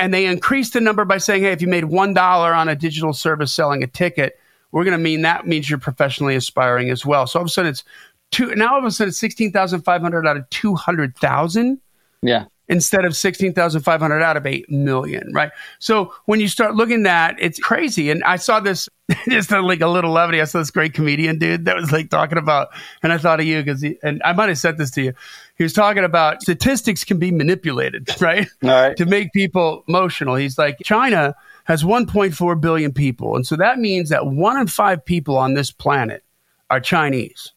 [0.00, 3.12] And they increased the number by saying, hey, if you made $1 on a digital
[3.12, 4.40] service selling a ticket,
[4.72, 7.26] we're going to mean that means you're professionally aspiring as well.
[7.26, 7.84] So all of a sudden it's
[8.30, 11.78] two, now all of a sudden it's 16,500 out of 200,000
[12.22, 12.46] Yeah.
[12.68, 15.50] instead of 16,500 out of 8 million, right?
[15.80, 18.10] So when you start looking at it's crazy.
[18.10, 18.88] And I saw this,
[19.28, 20.40] just like a little levity.
[20.40, 22.68] I saw this great comedian dude that was like talking about,
[23.02, 25.12] and I thought of you because, and I might have said this to you.
[25.60, 28.48] He was talking about statistics can be manipulated, right?
[28.62, 28.96] Right.
[28.96, 30.34] to make people emotional.
[30.34, 33.36] He's like, China has 1.4 billion people.
[33.36, 36.24] And so that means that one in five people on this planet
[36.70, 37.52] are Chinese,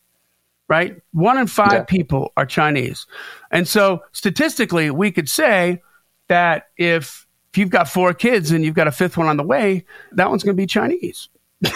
[0.68, 0.98] right?
[1.14, 1.84] One in five Yeah.
[1.84, 3.08] people are Chinese.
[3.52, 5.82] And so statistically, we could say
[6.28, 9.44] that if, if you've got four kids and you've got a fifth one on the
[9.44, 11.30] way, that one's going to be Chinese.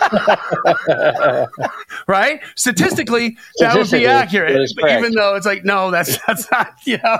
[2.06, 2.40] right?
[2.56, 4.52] Statistically, that would be accurate.
[4.52, 7.18] that is But even though it's like, no, that's that's not, you know.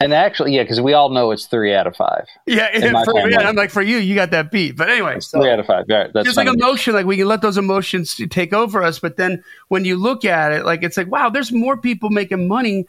[0.00, 2.24] And actually, yeah, because we all know it's three out of five.
[2.46, 2.68] Yeah,
[3.04, 4.76] for, yeah, I'm like for you, you got that beat.
[4.76, 5.86] But anyway, so three out of five.
[5.88, 6.12] Right.
[6.12, 9.00] That's just like emotion, like we can let those emotions take over us.
[9.00, 12.46] But then when you look at it, like it's like, wow, there's more people making
[12.46, 12.86] money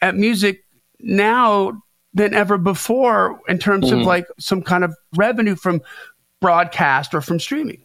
[0.00, 0.64] at music
[1.00, 1.82] now
[2.14, 4.04] than ever before in terms of Mhm.
[4.04, 5.80] like some kind of revenue from
[6.40, 7.84] broadcast or from streaming.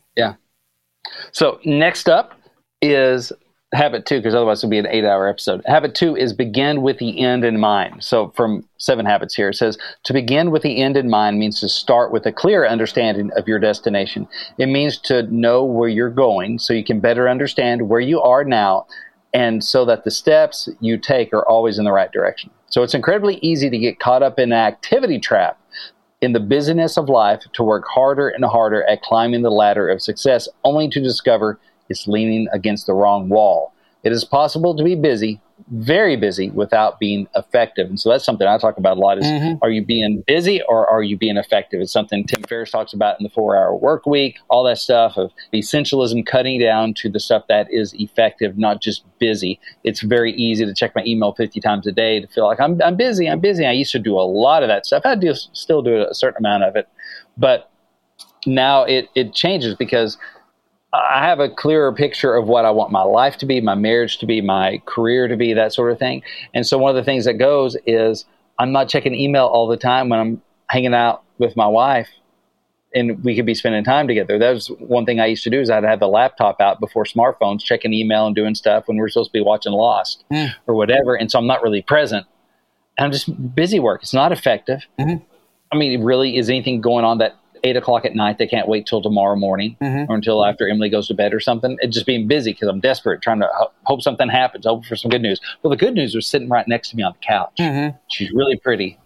[1.32, 2.34] So next up
[2.82, 3.32] is
[3.74, 5.62] habit two, because otherwise it'll be an eight hour episode.
[5.66, 8.04] Habit two is begin with the end in mind.
[8.04, 11.60] So from seven habits here, it says to begin with the end in mind means
[11.60, 14.28] to start with a clear understanding of your destination.
[14.58, 18.44] It means to know where you're going so you can better understand where you are
[18.44, 18.88] now
[19.34, 22.50] and so that the steps you take are always in the right direction.
[22.70, 25.60] So it's incredibly easy to get caught up in an activity trap
[26.22, 30.02] in the busyness of life to work harder and harder at climbing the ladder of
[30.02, 33.74] success only to discover it's leaning against the wrong wall.
[34.08, 37.90] It is possible to be busy, very busy, without being effective.
[37.90, 39.62] And so that's something I talk about a lot is mm-hmm.
[39.62, 41.82] are you being busy or are you being effective?
[41.82, 45.18] It's something Tim Ferriss talks about in the four hour work week, all that stuff
[45.18, 49.60] of essentialism cutting down to the stuff that is effective, not just busy.
[49.84, 52.82] It's very easy to check my email 50 times a day to feel like I'm,
[52.82, 53.66] I'm busy, I'm busy.
[53.66, 55.02] I used to do a lot of that stuff.
[55.04, 56.88] I do still do a certain amount of it.
[57.36, 57.70] But
[58.46, 60.18] now it, it changes because–
[60.94, 64.20] I have a clearer picture of what I want my life to be, my marriage
[64.20, 66.24] to be, my career to be, that sort of thing.
[66.54, 68.26] And so one of the things that goes is
[68.58, 72.10] I'm not checking email all the time when I'm hanging out with my wife
[72.96, 74.40] and we could be spending time together.
[74.40, 77.04] That was one thing I used to do is I'd have the laptop out before
[77.04, 80.54] smartphones, checking email and doing stuff when we're supposed to be watching Lost mm.
[80.66, 81.16] or whatever.
[81.16, 82.26] And so I'm not really present.
[82.98, 84.02] I'm just busy work.
[84.02, 84.88] It's not effective.
[85.00, 85.24] Mm-hmm.
[85.72, 87.36] I mean, really, is anything going on that
[87.68, 88.38] eight o'clock at night.
[88.38, 90.12] They can't wait till tomorrow morning mm-hmm.
[90.12, 91.78] or until after Emily goes to bed or something.
[91.82, 93.50] It's just being busy because I'm desperate, trying to
[93.84, 95.40] hope something happens, hope for some good news.
[95.62, 97.56] Well, the good news was sitting right next to me on the couch.
[97.60, 97.98] Mm-hmm.
[98.08, 98.98] She's really pretty,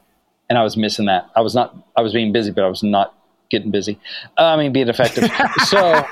[0.50, 1.30] and I was missing that.
[1.36, 1.76] I was not.
[1.96, 3.16] I was being busy, but I was not
[3.50, 4.00] getting busy.
[4.38, 5.30] Uh, I mean, being effective.
[5.66, 6.06] so.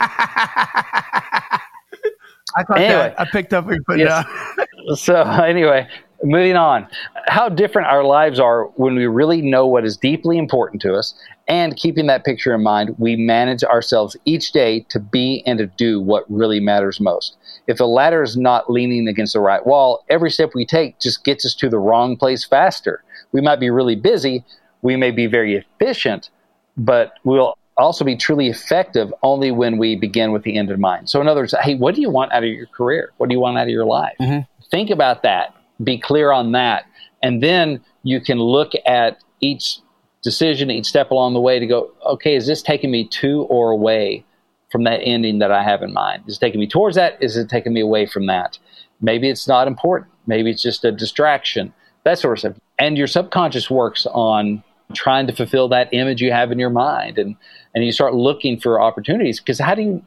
[2.56, 3.20] I thought anyway, that.
[3.20, 4.26] I picked up what you put yes.
[4.26, 4.96] down.
[4.96, 5.88] so anyway,
[6.24, 6.88] moving on.
[7.28, 11.14] How different our lives are when we really know what is deeply important to us
[11.50, 15.66] and keeping that picture in mind, we manage ourselves each day to be and to
[15.66, 17.36] do what really matters most.
[17.66, 21.24] If the ladder is not leaning against the right wall, every step we take just
[21.24, 23.04] gets us to the wrong place faster.
[23.32, 24.46] We might be really busy,
[24.84, 26.30] we may be very efficient,
[26.78, 31.10] but we'll also be truly effective only when we begin with the end in mind.
[31.10, 33.12] So, in other words, hey, what do you want out of your career?
[33.18, 34.16] What do you want out of your life?
[34.22, 34.42] Mm-hmm.
[34.70, 36.86] Think about that, be clear on that,
[37.22, 39.80] and then you can look at each
[40.22, 43.72] decision each step along the way to go, okay, is this taking me to or
[43.72, 44.26] away
[44.72, 46.24] from that ending that I have in mind?
[46.28, 47.22] Is it taking me towards that?
[47.22, 48.60] Is it taking me away from that?
[49.02, 50.12] Maybe it's not important.
[50.28, 52.54] Maybe it's just a distraction, that sort of stuff.
[52.78, 54.64] And your subconscious works on
[54.94, 57.18] trying to fulfill that image you have in your mind.
[57.18, 57.36] And,
[57.74, 60.04] and you start looking for opportunities because how do you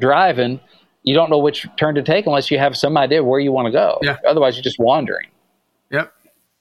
[0.00, 0.60] drive and
[1.02, 3.66] you don't know which turn to take unless you have some idea where you want
[3.66, 3.98] to go.
[4.02, 4.18] Yeah.
[4.26, 5.28] Otherwise, you're just wandering.
[5.90, 6.12] Yep.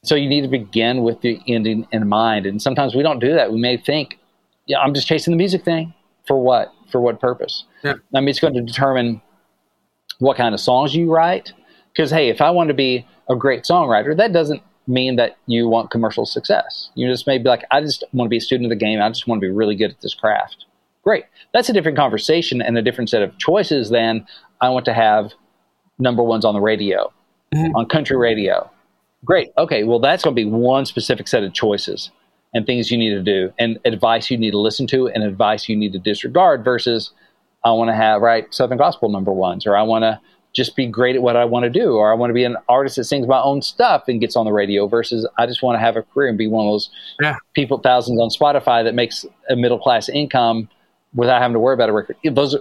[0.03, 2.45] So you need to begin with the ending in mind.
[2.45, 3.51] And sometimes we don't do that.
[3.51, 4.17] We may think,
[4.65, 5.93] yeah, I'm just chasing the music thing.
[6.25, 6.73] For what?
[6.91, 7.65] For what purpose?
[7.83, 7.93] Yeah.
[8.15, 9.21] I mean, it's going to determine
[10.19, 11.53] what kind of songs you write.
[11.93, 15.67] Because, hey, if I want to be a great songwriter, that doesn't mean that you
[15.67, 16.89] want commercial success.
[16.95, 19.01] You just may be like, I just want to be a student of the game.
[19.01, 20.65] I just want to be really good at this craft.
[21.03, 21.25] Great.
[21.53, 24.25] That's a different conversation and a different set of choices than
[24.61, 25.33] I want to have
[25.99, 27.11] number ones on the radio,
[27.53, 27.75] mm-hmm.
[27.75, 28.69] on country radio,
[29.23, 29.51] Great.
[29.57, 29.83] Okay.
[29.83, 32.11] Well, that's going to be one specific set of choices
[32.53, 35.69] and things you need to do, and advice you need to listen to, and advice
[35.69, 36.65] you need to disregard.
[36.65, 37.11] Versus,
[37.63, 40.19] I want to have right Southern Gospel number ones, or I want to
[40.51, 42.57] just be great at what I want to do, or I want to be an
[42.67, 44.87] artist that sings my own stuff and gets on the radio.
[44.87, 46.89] Versus, I just want to have a career and be one of those
[47.21, 47.37] yeah.
[47.53, 50.67] people, thousands on Spotify that makes a middle class income
[51.13, 52.17] without having to worry about a record.
[52.23, 52.55] Those,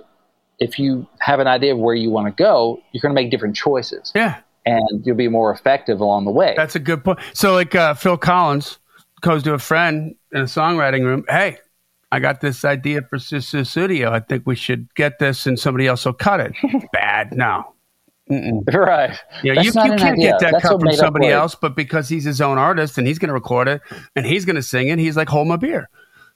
[0.58, 3.30] if you have an idea of where you want to go, you're going to make
[3.30, 4.12] different choices.
[4.14, 6.54] Yeah and you'll be more effective along the way.
[6.56, 7.18] That's a good point.
[7.32, 8.78] So, like uh, Phil Collins
[9.20, 11.24] goes to a friend in a songwriting room.
[11.28, 11.58] Hey,
[12.12, 14.10] I got this idea Sussudio.
[14.10, 16.52] I think we should get this, and somebody else will cut it.
[16.92, 17.74] Bad, no.
[18.30, 18.62] Mm-mm.
[18.72, 19.18] Right.
[19.42, 20.30] Yeah, you, you can't idea.
[20.30, 23.18] get that That's cut from somebody else, but because he's his own artist and he's
[23.18, 23.80] going to record it
[24.14, 25.88] and he's going to sing it, he's like, hold my beer.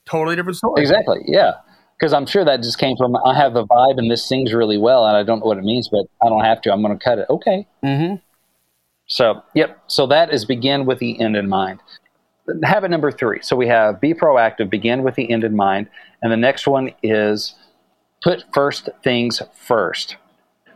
[0.05, 0.83] Totally different story.
[0.83, 1.21] Exactly.
[1.27, 1.53] Yeah
[1.99, 4.79] because I'm sure that just came from I have the vibe and this sings really
[4.79, 6.73] well and I don't know what it means, but I don't have to.
[6.73, 7.27] I'm going to cut it.
[7.31, 7.67] Okay.
[7.83, 8.17] Mm-hmm.
[9.07, 9.83] So, yep.
[9.87, 11.81] So that is begin with the end in mind.
[12.63, 13.41] Habit number three.
[13.43, 15.89] So we have be proactive, begin with the end in mind,
[16.23, 17.55] and the next one is
[18.23, 20.17] put first things first.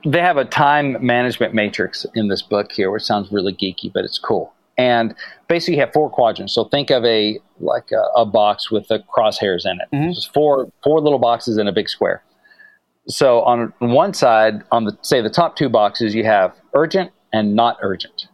[0.07, 4.05] They have a time management matrix in this book here, which sounds really geeky, but
[4.05, 4.55] it's cool.
[4.79, 5.15] And
[5.49, 6.55] basically, you have four quadrants.
[6.55, 9.89] So think of a like a, a box with the crosshairs in it.
[9.93, 10.13] Mm-hmm.
[10.13, 12.23] Just four four little boxes in a big square.
[13.09, 17.57] So on one side, on the say the top two boxes, you have urgent and
[17.57, 18.29] not urgent,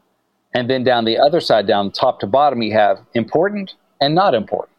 [0.52, 4.34] and then down the other side, down top to bottom, you have important and not
[4.34, 4.76] important.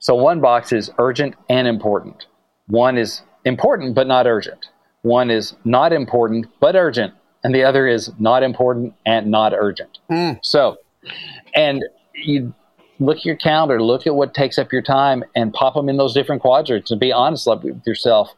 [0.00, 2.26] So one box is urgent and important.
[2.66, 4.66] One is important but not urgent.
[5.02, 7.14] One is not important but urgent.
[7.44, 9.98] and the other is not important and not urgent.
[10.10, 10.38] Mm.
[10.42, 10.78] So,
[11.54, 11.84] and
[12.14, 12.52] you
[13.00, 15.96] look at your calendar, look at what takes up your time, and pop them in
[15.96, 18.30] those different quadrants and be honest with yourself.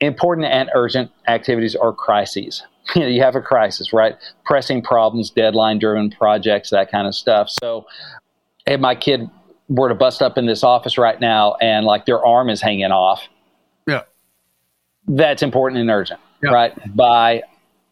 [0.00, 2.62] Important and urgent activities are crises.
[2.94, 4.14] You, know, you have a crisis, right?
[4.44, 7.50] Pressing problems, deadline driven projects, that kind of stuff.
[7.50, 7.84] So,
[8.64, 9.28] if my kid
[9.68, 12.92] were to bust up in this office right now and like their arm is hanging
[12.92, 13.22] off,
[13.88, 14.02] Yeah.
[15.08, 16.50] that's important and urgent, Yeah.
[16.50, 16.96] right?
[16.96, 17.42] By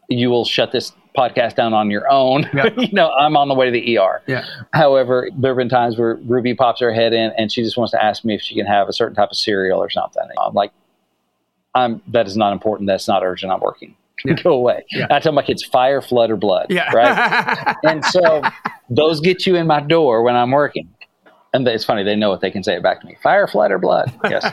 [0.09, 2.49] you will shut this podcast down on your own.
[2.55, 2.71] Yeah.
[2.77, 4.23] you know, I'm on the way to the ER.
[4.27, 4.45] Yeah.
[4.73, 7.93] However, there have been times where Ruby pops her head in and she just wants
[7.93, 10.25] to ask me if she can have a certain type of cereal or something.
[10.41, 10.73] I'm like,
[11.75, 12.87] I'm that is not important.
[12.87, 13.53] That's not urgent.
[13.53, 13.97] I'm working.
[14.25, 14.35] Yeah.
[14.43, 14.85] Go away.
[14.91, 15.07] Yeah.
[15.11, 16.67] I tell my kids, fire, flood, or blood.
[16.71, 16.93] Yeah.
[16.93, 17.77] Right.
[17.85, 18.43] and so
[18.89, 20.89] those get you in my door when I'm working.
[21.53, 23.17] And it's funny, they know what they can say it back to me.
[23.23, 24.13] Fire, flood, or blood.
[24.25, 24.51] Yes.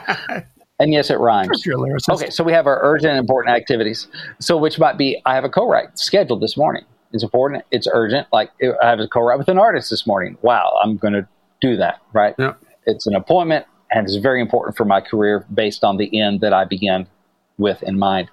[0.81, 1.65] And yes, it rhymes.
[1.65, 2.15] You're a lyricist.
[2.15, 4.07] Okay, so we have our urgent and important activities.
[4.39, 6.83] So, which might be, I have a co-write scheduled this morning.
[7.13, 7.63] It's important.
[7.71, 8.27] It's urgent.
[8.33, 8.49] Like
[8.81, 10.37] I have a co-write with an artist this morning.
[10.41, 11.27] Wow, I'm going to
[11.61, 12.01] do that.
[12.13, 12.33] Right.
[12.39, 12.53] Yeah.
[12.87, 16.51] It's an appointment, and it's very important for my career based on the end that
[16.51, 17.07] I began
[17.59, 18.29] with in mind.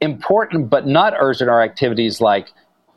[0.00, 2.48] Important but not urgent are activities like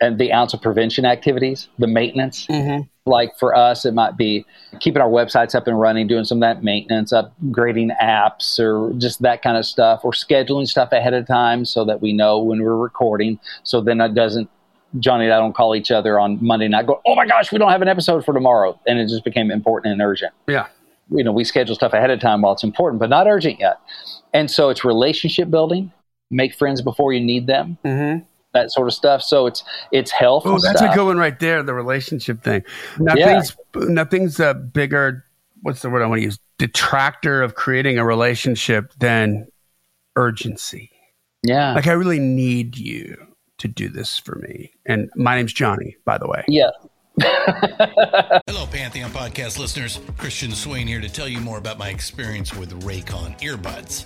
[0.01, 2.47] and the ounce of prevention activities, the maintenance.
[2.47, 2.87] Mhm.
[3.09, 4.45] Like for us, it might be
[4.79, 9.21] keeping our websites up and running, doing some of that maintenance, upgrading apps, or just
[9.23, 12.61] that kind of stuff, or scheduling stuff ahead of time so that we know when
[12.61, 13.39] we're recording.
[13.63, 14.49] So then it doesn't,
[14.99, 17.57] Johnny and I don't call each other on Monday night, go, oh my gosh, we
[17.57, 18.79] don't have an episode for tomorrow.
[18.87, 20.67] And it just became important and urgent Yeah.
[21.11, 23.79] you know, we schedule stuff ahead of time while it's important, but not urgent yet.
[24.33, 25.91] And so it's relationship building,
[26.31, 28.25] make friends before you need them, Mm-hmm.
[28.53, 29.21] That sort of stuff.
[29.21, 30.43] So it's it's health.
[30.45, 30.93] Oh, that's stuff.
[30.93, 31.63] a good one right there.
[31.63, 32.63] The relationship thing.
[32.97, 35.25] Nothing's nothing's a uh, bigger.
[35.61, 36.39] What's the word I want to use?
[36.57, 39.47] Detractor of creating a relationship than
[40.15, 40.91] urgency.
[41.43, 41.73] Yeah.
[41.73, 43.17] Like I really need you
[43.59, 44.71] to do this for me.
[44.85, 46.43] And my name's Johnny, by the way.
[46.47, 46.69] yeah.
[48.47, 49.99] Hello, Pantheon podcast listeners.
[50.17, 54.05] Christian Swain here to tell you more about my experience with Raycon earbuds.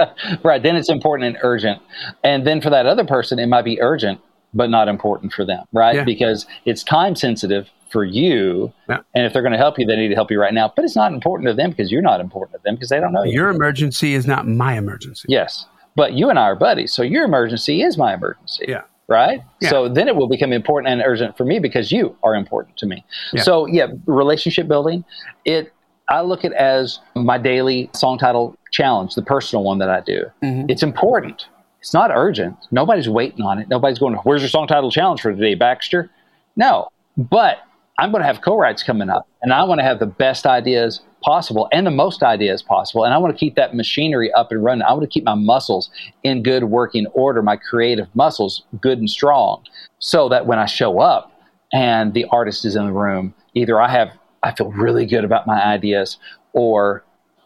[0.42, 0.62] right.
[0.62, 1.80] Then it's important and urgent.
[2.22, 4.20] And then for that other person, it might be urgent,
[4.54, 5.96] but not important for them, right?
[5.96, 6.04] Yeah.
[6.04, 8.72] Because it's time sensitive for you.
[8.88, 9.00] Yeah.
[9.14, 10.72] And if they're going to help you, they need to help you right now.
[10.74, 13.12] But it's not important to them because you're not important to them because they don't
[13.12, 13.32] know you.
[13.32, 15.26] Your emergency is not my emergency.
[15.28, 15.66] Yes.
[15.94, 16.92] But you and I are buddies.
[16.92, 18.64] So your emergency is my emergency.
[18.66, 18.82] Yeah.
[19.08, 19.42] Right?
[19.60, 19.68] Yeah.
[19.68, 22.86] So then it will become important and urgent for me because you are important to
[22.86, 23.04] me.
[23.32, 23.42] Yeah.
[23.42, 25.04] So yeah, relationship building,
[25.44, 25.72] it
[26.12, 30.24] I look at as my daily song title challenge, the personal one that I do.
[30.42, 30.70] Mhm.
[30.70, 31.46] It's important.
[31.80, 32.54] It's not urgent.
[32.70, 33.68] Nobody's waiting on it.
[33.68, 36.10] Nobody's going, Where's your song title challenge for today, Baxter?
[36.54, 36.88] No.
[37.16, 37.58] But
[37.98, 41.00] I'm going to have co-writes coming up and I want to have the best ideas
[41.22, 43.04] possible and the most ideas possible.
[43.04, 44.82] And I want to keep that machinery up and running.
[44.82, 45.90] I want to keep my muscles
[46.24, 49.62] in good working order, my creative muscles good and strong,
[49.98, 51.32] so that when I show up
[51.72, 54.10] and the artist is in the room, either I have
[54.42, 56.18] I feel really good about my ideas
[56.52, 57.04] or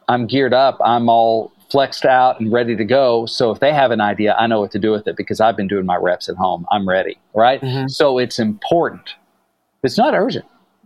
[0.09, 3.27] I'm geared up, I'm all flexed out and ready to go.
[3.27, 5.57] So if they have an idea, I know what to do with it because I've
[5.57, 6.65] been doing my reps at home.
[6.71, 7.61] I'm ready, right?
[7.61, 7.91] Mhm.
[7.91, 9.11] So it's important.
[9.83, 10.45] It's not urgent.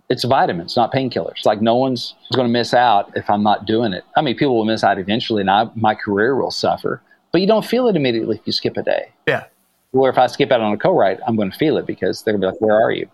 [0.08, 1.44] It's vitamins, not painkillers.
[1.44, 4.04] Like no one's going to miss out if I'm not doing it.
[4.16, 7.00] I mean, people will miss out eventually, and I, my career will suffer.
[7.32, 9.10] but you don't feel it immediately if you skip a day.
[9.28, 9.44] Yeah.
[9.92, 12.32] Or if I skip out on a co-write, I'm going to feel it because they're
[12.32, 13.08] going to be like, "Where are you?"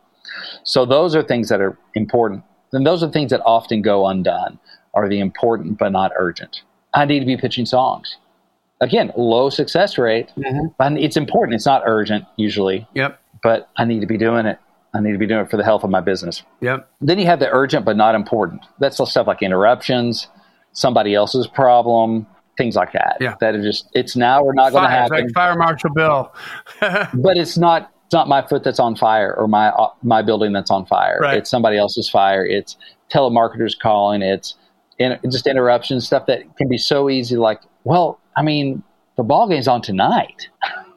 [0.65, 2.43] So those are things that are important,
[2.73, 4.59] and those are things that often go undone.
[4.95, 6.63] Are the important but not urgent.
[6.95, 8.17] I need to be pitching songs.
[8.81, 10.75] Again, low success rate, Mhm.
[10.79, 11.55] but it's important.
[11.55, 13.19] It's not urgent usually, Yep.
[13.43, 14.59] but I need to be doing it.
[14.95, 16.43] I need to be doing it for the health of my business.
[16.63, 16.89] Yep.
[17.03, 18.63] Then you have the urgent but not important.
[18.79, 20.29] That's the stuff like interruptions,
[20.73, 23.19] somebody else's problem, things like that.
[23.21, 23.35] Yeah.
[23.41, 25.25] That are just it's now or not going to happen.
[25.25, 26.33] like Fire Marshal Bill.
[26.81, 30.53] but it's not it's not my foot that's on fire or my uh, my building
[30.53, 31.19] that's on fire.
[31.21, 31.39] Right.
[31.39, 32.47] It's somebody else's fire.
[32.47, 32.77] It's
[33.13, 34.23] telemarketers calling.
[34.23, 34.55] It's
[34.99, 37.37] in, just interruptions, stuff that can be so easy.
[37.37, 38.85] Like, well, I mean,
[39.17, 40.49] the ball game's on tonight.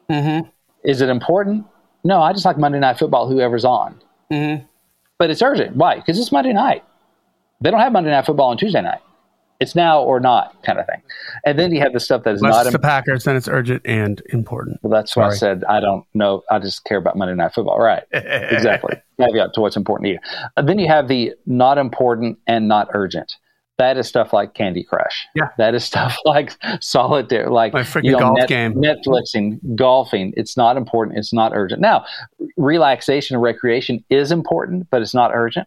[0.08, 0.48] mm-hmm.
[0.84, 1.66] Is it important?
[2.04, 3.28] No, I just like Monday Night Football.
[3.28, 4.00] Whoever's on.
[4.32, 4.64] Mm-hmm.
[5.18, 5.74] but it's urgent.
[5.74, 5.96] Why?
[5.96, 6.84] Because it's Monday night.
[7.60, 9.00] They don't have Monday night football on Tuesday night.
[9.60, 11.02] It's now or not kind of thing.
[11.44, 12.66] And then you have the stuff that is Unless not.
[12.66, 14.78] it's the Packers, then it's urgent and important.
[14.82, 16.42] well, that's why I said I don't know.
[16.50, 17.78] I just care about Monday night football.
[17.78, 18.02] Right.
[18.12, 18.94] Exactly.
[19.20, 20.18] Caveat to what's important to you.
[20.56, 23.36] And then you have the not important and not urgent.
[23.78, 25.26] That is stuff like Candy Crush.
[25.34, 25.48] Yeah.
[25.56, 28.74] That is stuff like solitaire, like My freaking golf game.
[28.74, 30.34] Netflixing, golfing.
[30.36, 31.16] It's not important.
[31.18, 31.80] It's not urgent.
[31.80, 32.04] Now,
[32.58, 35.66] relaxation and recreation is important, but it's not urgent,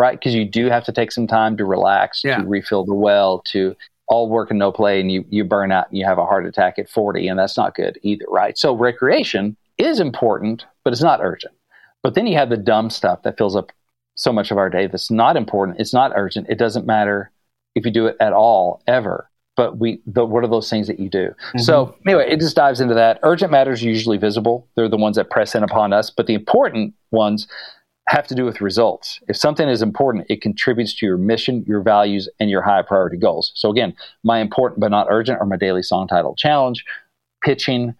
[0.00, 0.18] right?
[0.18, 2.38] Because you do have to take some time to relax, Yeah.
[2.38, 3.76] to refill the well, to
[4.08, 6.46] all work and no play, and you you burn out and you have a heart
[6.46, 8.58] attack at forty, and that's not good either, right?
[8.58, 11.54] So recreation is important, but it's not urgent.
[12.02, 13.70] But then you have the dumb stuff that fills up
[14.16, 15.78] so much of our day that's not important.
[15.78, 16.48] It's not urgent.
[16.48, 17.30] It doesn't matter
[17.74, 19.28] if you do it at all, ever.
[19.56, 21.28] But we, the, what are those things that you do?
[21.28, 21.58] Mm-hmm.
[21.58, 23.18] So anyway, it just dives into that.
[23.22, 24.66] Urgent matters are usually visible.
[24.74, 26.08] They're the ones that press in upon us.
[26.10, 27.46] But the important ones
[28.10, 29.20] have to do with results.
[29.28, 33.16] If something is important, it contributes to your mission, your values, and your high priority
[33.16, 33.52] goals.
[33.54, 33.94] So again,
[34.24, 36.84] my important but not urgent are my daily song title challenge,
[37.40, 37.94] pitching,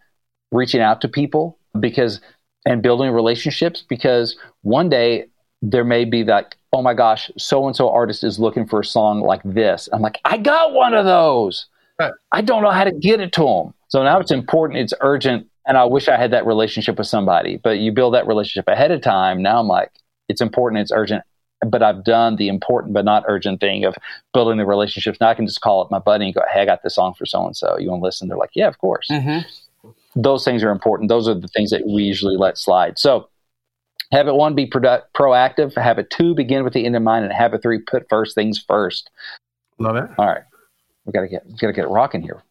[0.51, 2.21] reaching out to people because
[2.67, 5.27] and building relationships because one day
[5.63, 8.85] there may be that oh my gosh so and so artist is looking for a
[8.85, 11.67] song like this i'm like i got one of those
[11.99, 12.13] Right.
[12.33, 15.47] i don't know how to get it to them so now it's important it's urgent
[15.67, 18.91] and i wish i had that relationship with somebody but you build that relationship ahead
[18.91, 19.93] of time now i'm like
[20.31, 21.23] it's important it's urgent
[21.67, 23.95] but i've done the important but not urgent thing of
[24.33, 26.65] building the relationships now i can just call up my buddy and go hey i
[26.65, 28.79] got this song for so and so you want to listen they're like yeah of
[28.79, 29.91] course Mm-hmm.
[30.17, 31.09] those things are important.
[31.09, 32.99] Those are the things that we usually let slide.
[32.99, 33.29] So,
[34.13, 35.75] habit one, be produ- proactive.
[35.81, 37.25] Habit two, begin with the end in mind.
[37.25, 39.09] And habit three, put first things first.
[39.79, 40.11] Love it.
[40.19, 40.43] All right.
[41.05, 42.43] We gotta get, we gotta get it rocking here.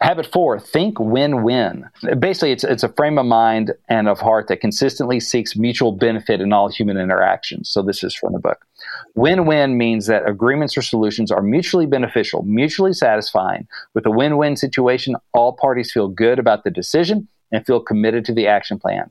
[0.00, 1.88] Habit four, think win-win.
[2.18, 6.40] Basically, it's, it's a frame of mind and of heart that consistently seeks mutual benefit
[6.40, 7.70] in all human interactions.
[7.70, 8.64] So this is from the book.
[9.14, 13.66] Win-win means that agreements or solutions are mutually beneficial, mutually satisfying.
[13.94, 18.34] With a win-win situation, all parties feel good about the decision and feel committed to
[18.34, 19.10] the action plan.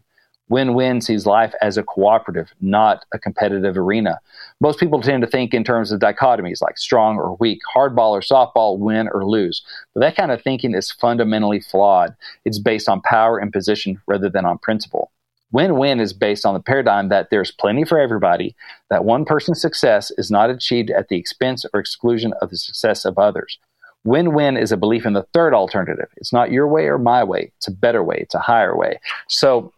[0.49, 4.19] Win-win sees life as a cooperative, not a competitive arena.
[4.59, 8.19] Most people tend to think in terms of dichotomies like strong or weak, hardball or
[8.19, 9.63] softball, win or lose.
[9.93, 12.15] But that kind of thinking is fundamentally flawed.
[12.45, 15.11] It's based on power and position rather than on principle.
[15.53, 18.55] Win win is based on the paradigm that there's plenty for everybody,
[18.89, 23.05] that one person's success is not achieved at the expense or exclusion of the success
[23.05, 23.59] of others.
[24.03, 26.09] Win win is a belief in the third alternative.
[26.17, 28.99] It's not your way or my way, it's a better way, it's a higher way.
[29.29, 29.71] So,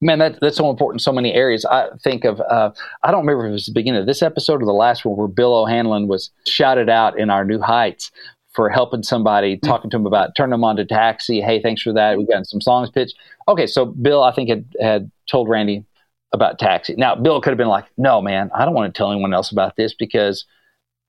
[0.00, 1.64] man, that, that's so important in so many areas.
[1.64, 2.70] I think of, uh,
[3.02, 5.16] I don't remember if it was the beginning of this episode or the last one
[5.16, 8.10] where Bill O'Hanlon was shouted out in our New Heights
[8.52, 11.40] for helping somebody, talking to him about turning them on to taxi.
[11.40, 12.16] Hey, thanks for that.
[12.16, 13.14] We got some songs pitched.
[13.48, 15.84] Okay, so Bill, I think, had, had told Randy
[16.32, 16.94] about taxi.
[16.96, 19.52] Now, Bill could have been like, no, man, I don't want to tell anyone else
[19.52, 20.44] about this because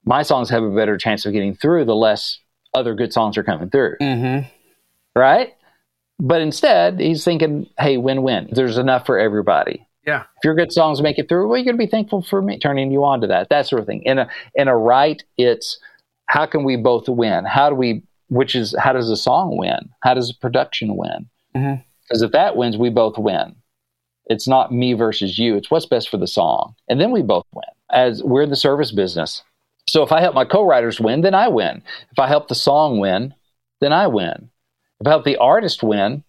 [0.05, 2.39] my songs have a better chance of getting through the less
[2.73, 4.47] other good songs are coming through Mm-hmm.
[5.19, 5.55] right?
[6.19, 8.49] But instead, he's thinking, hey, win win.
[8.51, 9.87] There's enough for everybody.
[10.05, 10.21] Yeah.
[10.21, 12.57] If your good songs make it through, well, you're going to be thankful for me
[12.57, 14.01] turning you on to that, that sort of thing.
[14.03, 15.79] In a, in a right, it's
[16.25, 17.45] how can we both win?
[17.45, 19.89] How do we, which is, how does a song win?
[20.01, 21.29] How does a production win?
[21.55, 21.81] Mm-hmm.
[22.03, 23.55] Because if that wins, we both win.
[24.27, 25.55] It's not me versus you.
[25.55, 26.73] It's what's best for the song.
[26.87, 27.63] And then we both win.
[27.91, 29.43] As we're in the service business.
[29.89, 31.81] So if I help my co-writers win, then I win.
[32.11, 33.33] If I help the song win,
[33.81, 34.49] then I win.
[34.99, 36.23] If I help the artist win,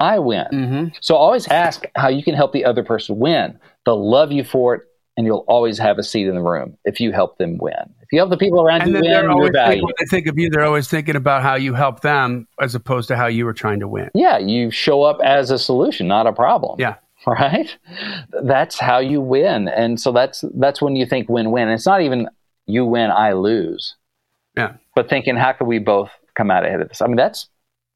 [0.00, 0.46] I win.
[0.52, 0.88] Mm-hmm.
[1.00, 3.58] So always ask how you can help the other person win.
[3.84, 4.82] They'll love you for it,
[5.16, 7.74] and you'll always have a seat in the room if you help them win.
[8.00, 10.38] If you help the people around And you win, they're always when they think of
[10.38, 13.52] you, they're always thinking about how you help them as opposed to how you were
[13.52, 14.10] trying to win.
[14.14, 16.76] Yeah, you show up as a solution, not a problem.
[16.78, 16.96] Yeah.
[17.26, 17.76] Right?
[18.44, 19.66] That's how you win.
[19.66, 21.68] And so that's that's when you think win-win.
[21.68, 22.28] It's not even
[22.66, 23.96] you win, I lose.
[24.56, 24.74] Yeah.
[24.94, 27.02] But thinking how can we both come out ahead of this?
[27.02, 27.48] I mean, that's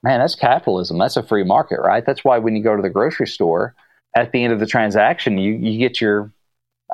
[0.03, 0.99] man, that's capitalism.
[0.99, 2.05] That's a free market, right?
[2.05, 3.75] That's why when you go to the grocery store,
[4.17, 6.33] at the end of the transaction, you, you get your,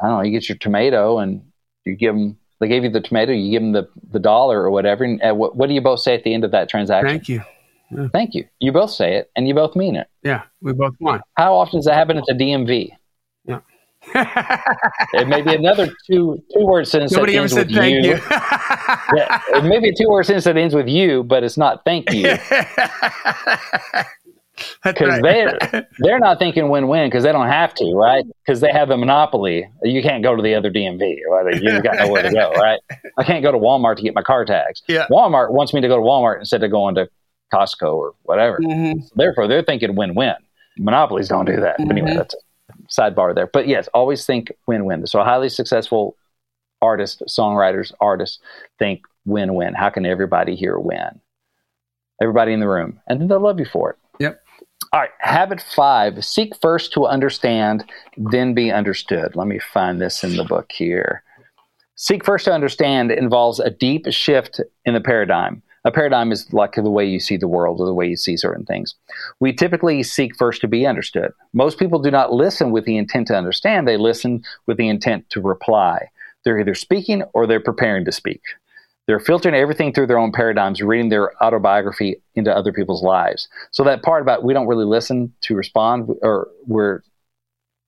[0.01, 1.43] I don't know, you get your tomato and
[1.85, 4.71] you give them, they gave you the tomato, you give them the, the dollar or
[4.71, 5.05] whatever.
[5.05, 7.09] And what, what do you both say at the end of that transaction?
[7.09, 7.43] Thank you.
[7.91, 8.09] Yeah.
[8.13, 8.47] Thank you.
[8.61, 10.09] You both say it and you both mean it.
[10.23, 11.23] Yeah, we both want.
[11.35, 12.91] How often does that happen at the DMV?
[13.47, 13.61] Yeah.
[14.15, 18.05] It may be another two two word sentence Nobody that ever ends said with thank
[18.05, 18.11] you.
[18.13, 18.17] you.
[19.17, 21.85] yeah, it may be a two word sentence that ends with you, but it's not
[21.85, 22.37] thank you.
[24.85, 25.55] Because right.
[25.61, 28.25] they they're not thinking win win because they don't have to, right?
[28.45, 29.69] Because they have a monopoly.
[29.83, 31.63] You can't go to the other DMV, right?
[31.63, 32.81] You've got nowhere to go, right?
[33.17, 34.83] I can't go to Walmart to get my car tags.
[34.89, 35.07] Yeah.
[35.11, 37.09] Walmart wants me to go to Walmart instead of going to
[37.53, 38.59] Costco or whatever.
[38.59, 39.03] Mhm.
[39.03, 40.35] So therefore, they're thinking win win.
[40.77, 41.77] Monopolies don't do that.
[41.79, 42.39] But anyway, that's a
[42.91, 43.47] sidebar there.
[43.47, 45.07] But yes, always think win win.
[45.07, 46.17] So highly successful
[46.81, 48.39] artists, songwriters, artists
[48.79, 49.75] think win win.
[49.75, 51.21] How can everybody here win?
[52.21, 53.97] Everybody in the room, and then they'll love you for it.
[54.19, 54.43] Yep.
[54.93, 57.85] All right, habit five seek first to understand,
[58.17, 59.37] then be understood.
[59.37, 61.23] Let me find this in the book here.
[61.95, 65.63] Seek first to understand involves a deep shift in the paradigm.
[65.89, 68.37] A paradigm is like the way you see the world or the way you see
[68.37, 68.95] certain things.
[69.41, 71.33] We typically seek first to be understood.
[71.55, 75.31] Most people do not listen with the intent to understand, they listen with the intent
[75.31, 76.11] to reply.
[76.45, 78.43] They're either speaking or they're preparing to speak.
[79.07, 83.49] They're filtering everything through their own paradigms, reading their autobiography into other people's lives.
[83.71, 87.01] So that part about we don't really listen to respond or we're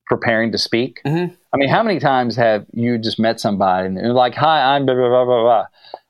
[0.07, 1.01] preparing to speak.
[1.05, 1.37] Mhm.
[1.53, 4.87] I mean, how many times have you just met somebody and they're like, "Hi, I'm
[4.87, 5.65] blah blah blah blah,", blah.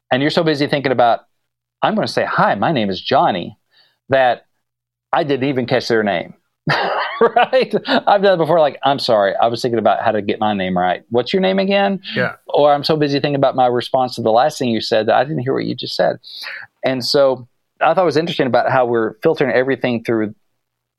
[0.10, 1.26] and you're so busy thinking about,
[1.82, 3.58] "I'm going to say hi, my name is Johnny,"
[4.10, 4.46] that
[5.14, 6.34] I didn't even catch their name.
[7.22, 7.74] right?
[7.88, 8.60] I've done it before.
[8.60, 11.04] Like, I'm sorry, I was thinking about how to get my name right.
[11.10, 12.02] What's your name again?
[12.16, 12.36] Yeah.
[12.48, 15.16] Or I'm so busy thinking about my response to the last thing you said that
[15.16, 16.18] I didn't hear what you just said.
[16.84, 17.48] And so
[17.80, 20.34] I thought it was interesting about how we're filtering everything through,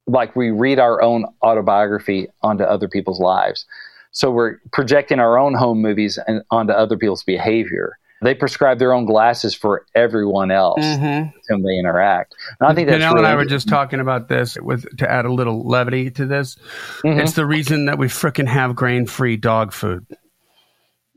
[0.07, 3.67] like we read our own autobiography onto other people's lives.
[4.13, 7.99] So we're projecting our own home movies and onto other people's behavior.
[8.23, 11.33] They prescribe their own glasses for everyone else Mhm.
[11.35, 12.35] with whom they interact.
[12.61, 15.11] And I think that's Danelle and I really were just talking about this with to
[15.11, 16.57] add a little levity to this.
[17.05, 17.21] Mhm.
[17.21, 20.07] It's the reason that we frickin' have grain free dog food.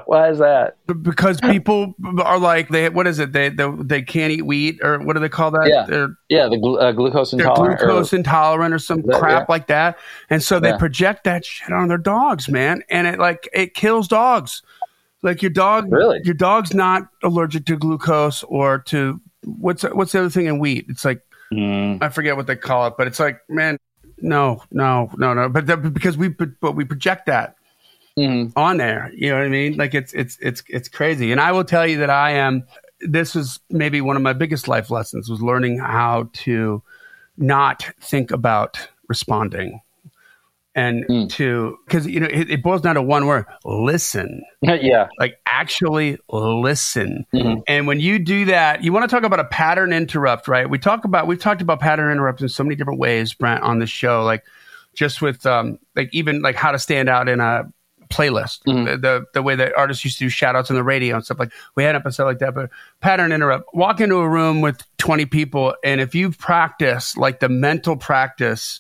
[0.06, 0.78] Why is that?
[1.04, 1.94] Because people
[2.24, 5.20] are like they what is it they they, they can't eat wheat or what do
[5.20, 5.68] they call that?
[5.68, 5.86] Yeah.
[5.88, 7.82] They're Yeah, the glu- uh, glucose intolerant.
[7.82, 9.46] or- glucose intolerant or some That- crap yeah.
[9.54, 9.98] like that,
[10.30, 10.78] and so they Yeah.
[10.78, 14.62] project that shit on their dogs, man, and it like it kills dogs.
[15.24, 16.22] Like your dog, Really?
[16.24, 20.86] your dog's not allergic to glucose or to what's what's the other thing in wheat?
[20.90, 21.22] It's like
[21.52, 23.78] Mm, I forget what they call it, but it's like man,
[24.22, 27.56] no, no, no, no, but that, because we but we project that
[28.18, 28.52] mhm.
[28.56, 29.12] on there.
[29.16, 29.78] You know what I mean?
[29.78, 31.32] Like it's it's it's it's crazy.
[31.32, 32.66] And I will tell you that I am.
[33.02, 36.82] This was maybe one of my biggest life lessons was learning how to
[37.38, 39.82] not think about responding
[40.76, 41.30] and Mm.
[41.32, 44.44] to because you know it, it boils down to one word: listen.
[44.62, 45.08] yeah.
[45.20, 47.26] Like actually listen.
[47.34, 47.62] Mhm.
[47.68, 50.70] And when you do that, you want to talk about a pattern interrupt, right?
[50.70, 53.80] We talk about we've talked about pattern interrupts in so many different ways, Brent, on
[53.80, 54.24] the show.
[54.24, 54.44] Like
[54.94, 57.64] just with um like even like how to stand out in a
[58.10, 58.60] playlist.
[58.68, 58.86] Mhm.
[58.86, 61.26] The, the the way that artists used to do shout outs on the radio and
[61.26, 62.70] stuff like we had an episode like that, but
[63.00, 63.66] pattern interrupt.
[63.74, 68.80] Walk into a room with 20 people and if you practice like the mental practice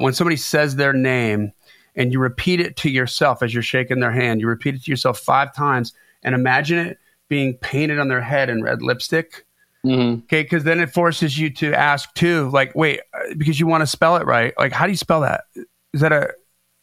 [0.00, 1.52] when somebody says their name
[1.96, 4.90] and you repeat it to yourself as you're shaking their hand, you repeat it to
[4.90, 5.92] yourself five times
[6.22, 6.98] and imagine it
[7.28, 9.44] being painted on their head in red lipstick.
[9.84, 10.24] Mhm.
[10.24, 13.00] Okay, because then it forces you to ask too, like, wait,
[13.38, 14.52] because you want to spell it right.
[14.58, 15.44] Like, how do you spell that?
[15.92, 16.30] Is that a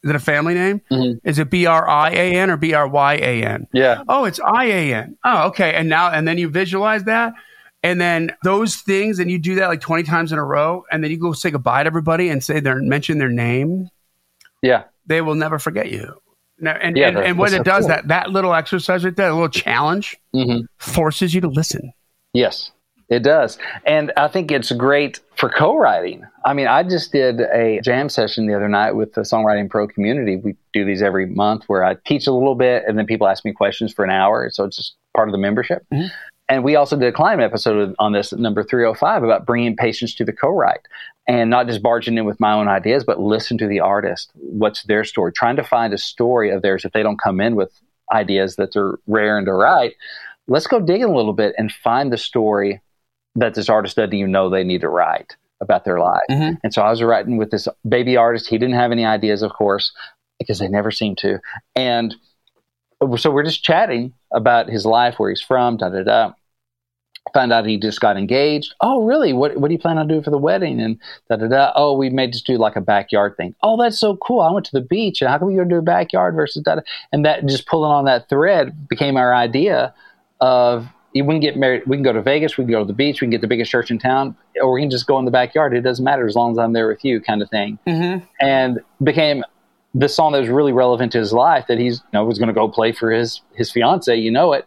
[0.04, 0.80] is it a family name?
[0.92, 1.20] Mhm.
[1.24, 3.66] Is it B R I A N or B R Y A N?
[3.72, 4.02] Yeah.
[4.08, 5.16] Oh, it's I A N.
[5.24, 5.74] Oh, okay.
[5.74, 7.34] And now and then you visualize that.
[7.82, 11.02] And then those things, and you do that like 20 times in a row, and
[11.02, 13.88] then you go say goodbye to everybody and say their mention their name,
[14.62, 14.84] Yeah.
[15.06, 16.20] they will never forget you.
[16.58, 17.88] Now, and, Yeah, and, and when it does cool.
[17.90, 21.92] that, that little exercise right there, a little challenge, hmm forces you to listen.
[22.32, 22.72] Yes,
[23.08, 23.58] it does.
[23.86, 26.24] And I think it's great for co writing.
[26.44, 29.86] I mean, I just did a jam session the other night with the Songwriting Pro
[29.86, 30.36] community.
[30.36, 33.44] We do these every month where I teach a little bit and then people ask
[33.44, 34.50] me questions for an hour.
[34.50, 35.86] So it's just part of the membership.
[35.94, 36.08] Mhm.
[36.48, 40.24] And we also did a climate episode on this, number 305, about bringing patience to
[40.24, 40.80] the co write
[41.26, 44.30] and not just barging in with my own ideas, but listen to the artist.
[44.34, 45.32] What's their story?
[45.32, 47.70] Trying to find a story of theirs if they don't come in with
[48.12, 49.94] ideas that are rare and to write.
[50.46, 52.80] Let's go digging a little bit and find the story
[53.34, 56.22] that this artist doesn't even know they need to write about their life.
[56.30, 56.58] Mhm.
[56.64, 58.48] And so I was writing with this baby artist.
[58.48, 59.92] He didn't have any ideas, of course,
[60.38, 61.40] because they never seem to.
[61.76, 62.14] And
[63.16, 66.32] so we're just chatting about his life, where he's from, da da da.
[67.34, 68.74] Found out he just got engaged.
[68.80, 69.32] Oh, really?
[69.32, 70.80] What What do you plan on doing for the wedding?
[70.80, 70.98] And
[71.28, 71.72] da da da.
[71.74, 73.54] Oh, we may just do like a backyard thing.
[73.62, 74.40] Oh, that's so cool.
[74.40, 76.76] I went to the beach, and how come we go to a backyard versus da
[76.76, 76.82] da?
[77.12, 79.94] And that just pulling on that thread became our idea
[80.40, 81.82] of we can get married.
[81.86, 82.56] We can go to Vegas.
[82.56, 83.20] We can go to the beach.
[83.20, 85.30] We can get the biggest church in town, or we can just go in the
[85.30, 85.74] backyard.
[85.74, 87.78] It doesn't matter as long as I'm there with you, kind of thing.
[87.86, 88.24] Mm-hmm.
[88.40, 89.44] And became
[89.94, 91.66] the song that was really relevant to his life.
[91.68, 94.14] That he's you know was going to go play for his his fiance.
[94.14, 94.66] You know it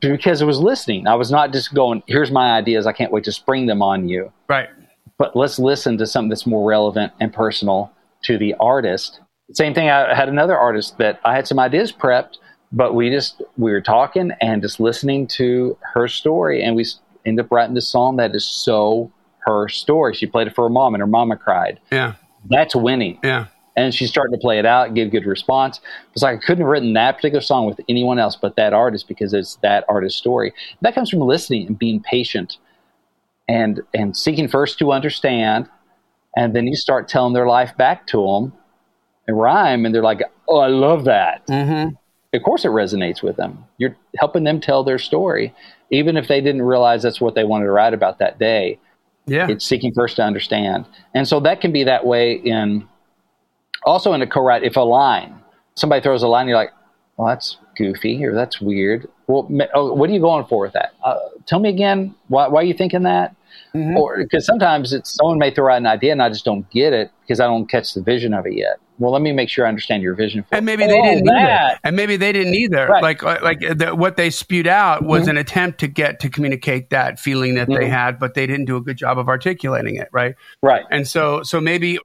[0.00, 1.06] because it was listening.
[1.06, 2.86] I was not just going, here's my ideas.
[2.86, 4.32] I can't wait to spring them on you.
[4.48, 4.68] Right.
[5.18, 7.92] But let's listen to something that's more relevant and personal
[8.24, 9.20] to the artist.
[9.52, 9.90] Same thing.
[9.90, 12.38] I had another artist that I had some ideas prepped,
[12.70, 16.62] but we just, we were talking and just listening to her story.
[16.62, 16.86] And we
[17.26, 20.14] end up writing this song that is so her story.
[20.14, 21.80] She played it for her mom and her mama cried.
[21.90, 22.14] Yeah.
[22.48, 23.46] That's winning Yeah.
[23.76, 25.80] And she's starting to play it out, give good response.
[26.12, 29.08] It's like I couldn't have written that particular song with anyone else but that artist
[29.08, 30.52] because it's that artist's story.
[30.82, 32.58] That comes from listening and being patient
[33.48, 35.68] and and seeking first to understand,
[36.36, 38.52] and then you start telling their life back to them
[39.26, 41.94] and rhyme, and they're like, "Oh, I love that." Mm-hmm.
[42.34, 43.64] Of course, it resonates with them.
[43.78, 45.52] You're helping them tell their story,
[45.90, 48.78] even if they didn't realize that's what they wanted to write about that day
[49.26, 49.48] Yeah.
[49.50, 52.88] it's seeking first to understand and so that can be that way in
[53.84, 55.34] also in a co-write if a line
[55.74, 56.70] somebody throws a line you're like
[57.16, 60.92] well that's goofy or that's weird well oh, what are you going for with that
[61.04, 61.16] uh,
[61.46, 63.34] tell me again why, why are you thinking that
[63.74, 63.96] Mhm.
[63.96, 66.92] or because sometimes it's someone may throw out an idea and i just don't get
[66.92, 69.64] it because i don't catch the vision of it yet well let me make sure
[69.64, 70.66] i understand your vision for and it.
[70.66, 71.78] maybe they Oh, didn't either.
[71.84, 72.86] And maybe they didn't either.
[72.86, 73.02] Right.
[73.02, 75.30] Like uh, like the, what they spewed out was Mhm.
[75.30, 77.90] an attempt to get to communicate that feeling that they Mhm.
[77.90, 80.34] had, but they didn't do a good job of articulating it, right?
[80.62, 81.98] right And so so maybe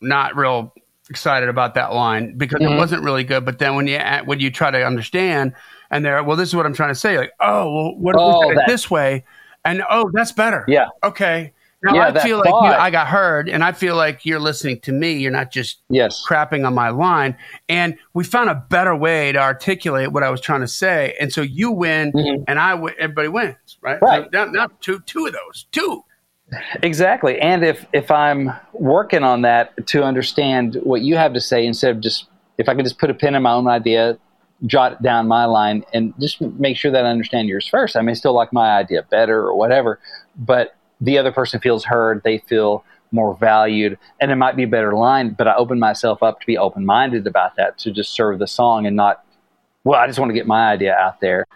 [0.00, 0.72] not real
[1.10, 2.78] excited about that line because it Mhm.
[2.78, 3.44] wasn't really good.
[3.44, 5.52] But then when you when you try to understand,
[5.90, 7.18] and they're well, this is what I'm trying to say.
[7.18, 9.24] Like, oh, well, what if Oh, we said it this way?
[9.64, 10.64] And oh, that's better.
[10.68, 11.52] yeah Okay.
[11.82, 12.54] Now Yeah, I feel like you.
[12.54, 15.12] I got heard, and I feel like you're listening to me.
[15.18, 17.36] You're not just yes crapping on my line.
[17.68, 21.14] And we found a better way to articulate what I was trying to say.
[21.20, 22.44] And so you win, Mhm.
[22.48, 22.94] and I win.
[22.98, 24.00] Everybody wins, right?
[24.00, 24.24] Right.
[24.24, 26.02] So now, now two, two of those, two.
[26.82, 27.40] Exactly.
[27.40, 31.96] And if if I'm working on that to understand what you have to say instead
[31.96, 32.28] of just
[32.58, 34.18] if I can just put a pin in my own idea,
[34.66, 37.96] jot down my line and just make sure that I understand yours first.
[37.96, 39.98] I may still like my idea better or whatever,
[40.36, 44.68] but the other person feels heard, they feel more valued, and it might be a
[44.68, 48.12] better line, but I open myself up to be open minded about that, to just
[48.12, 49.24] serve the song and not
[49.84, 51.46] well, I just want to get my idea out there.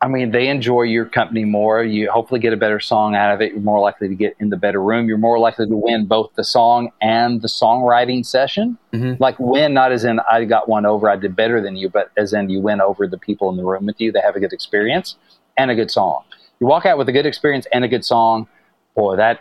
[0.00, 1.82] I mean, they enjoy your company more.
[1.82, 3.50] You hopefully get a better song out of it.
[3.50, 5.08] You're more likely to get in the better room.
[5.08, 8.78] You're more likely to win both the song and the songwriting session.
[8.92, 9.18] Mhm.
[9.18, 12.12] Like win, not as in I got one over, I did better than you, but
[12.16, 14.12] as in you win over the people in the room with you.
[14.12, 15.16] They have a good experience
[15.56, 16.22] and a good song.
[16.60, 18.46] You walk out with a good experience and a good song.
[18.94, 19.40] Boy, that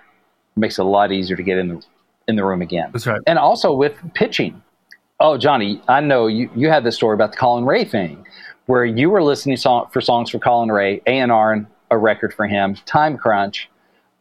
[0.55, 1.85] makes it a lot easier to get in the
[2.27, 2.89] in the room again.
[2.91, 3.21] That's right.
[3.27, 4.61] And also with pitching.
[5.19, 8.23] Oh, Johnny, I know you, you had this story about the Collin Raye thing,
[8.67, 12.33] where you were listening song, for songs for Collin Raye, A and R, a record
[12.33, 13.69] for him, time crunch.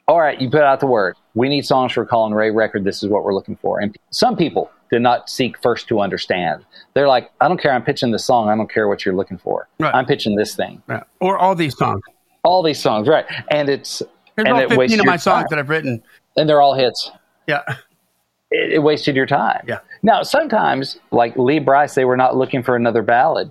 [0.08, 1.16] All right, you put out the word.
[1.34, 2.84] We need songs for Collin Raye record.
[2.84, 3.80] This is what we're looking for.
[3.80, 6.64] And some people did not seek first to understand.
[6.94, 7.72] They're like, I don't care.
[7.72, 8.48] I'm pitching this song.
[8.48, 9.68] I don't care what you're looking for.
[9.80, 9.92] Right.
[9.92, 10.80] I'm pitching this thing.
[10.86, 11.02] Right.
[11.20, 12.02] Or all these songs.
[12.44, 13.26] All these songs, right?
[13.50, 14.00] And it's
[14.36, 15.46] There's and all it 15 wastes of my songs time.
[15.50, 16.00] that I've written.
[16.36, 17.10] and they're all hits.
[17.48, 17.62] Yeah.
[18.52, 19.64] it, it wasted your time.
[19.66, 19.80] Yeah.
[20.04, 23.50] Now, sometimes, like Lee Brice, they were not looking for another ballad.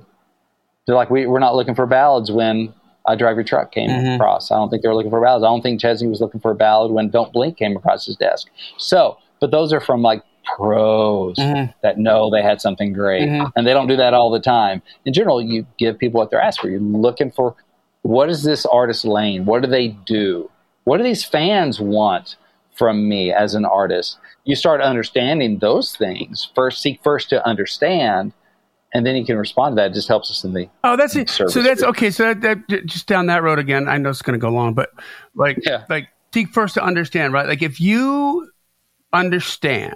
[0.86, 2.74] They're like, we, we're not looking for ballads when
[3.08, 4.16] I Drive Your Truck came Mhm.
[4.16, 4.52] across.
[4.52, 5.44] I don't think they were looking for ballads.
[5.44, 8.16] I don't think Chesney was looking for a ballad when Don't Blink came across his
[8.16, 8.48] desk.
[8.78, 10.24] So, but those are from like
[10.56, 11.74] pros Mhm.
[11.82, 13.28] that know they had something great.
[13.28, 13.52] Mhm.
[13.56, 14.82] And they don't do that all the time.
[15.06, 16.70] In general, you give people what they're asking for.
[16.72, 17.56] You're looking for
[18.04, 19.46] what is this artist lane?
[19.46, 20.50] What do they do?
[20.84, 22.36] What do these fans want
[22.74, 24.18] from me as an artist?
[24.44, 26.48] You start understanding those things.
[26.54, 28.34] First, seek first to understand,
[28.96, 29.91] and then you can respond to that.
[29.91, 31.30] It just helps us in the Oh, that's it.
[31.30, 32.10] So that's okay.
[32.10, 33.89] So that, that just down that road again.
[33.89, 34.91] I know it's going to go long, but
[35.36, 35.84] like, Yeah.
[35.89, 37.46] like seek first to understand, right?
[37.46, 38.50] Like if you
[39.12, 39.96] understand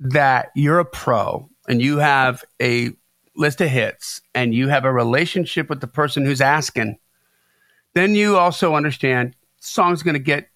[0.00, 2.90] that you're a pro and you have a
[3.36, 6.98] list of hits and you have a relationship with the person who's asking,
[7.94, 10.48] then you also understand song's going to get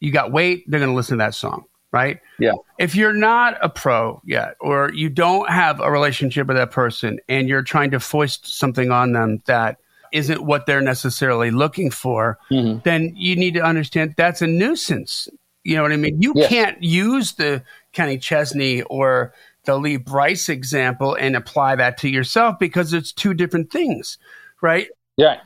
[0.00, 0.64] you got weight.
[0.68, 2.20] They're going to listen to that song, right?
[2.38, 2.52] yeah.
[2.78, 7.18] if you're not a pro yet or you don't have a relationship with that person
[7.28, 9.78] and you're trying to foist something on them that
[10.12, 12.82] isn't what they're necessarily looking for Mhm.
[12.84, 15.28] then you need to understand that's a nuisance
[15.64, 16.48] you know what i mean you Yes.
[16.48, 17.62] can't use the
[17.92, 19.32] kenny chesney or
[19.64, 24.18] the lee brice example and apply that to yourself because it's two different things
[24.62, 25.36] right Yeah.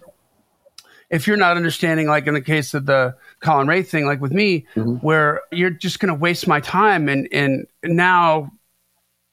[1.10, 4.32] if you're not understanding, like in the case of the Collin Raye thing, like with
[4.32, 4.94] me, Mm-hmm.
[5.06, 8.50] where you're just going to waste my time, and and now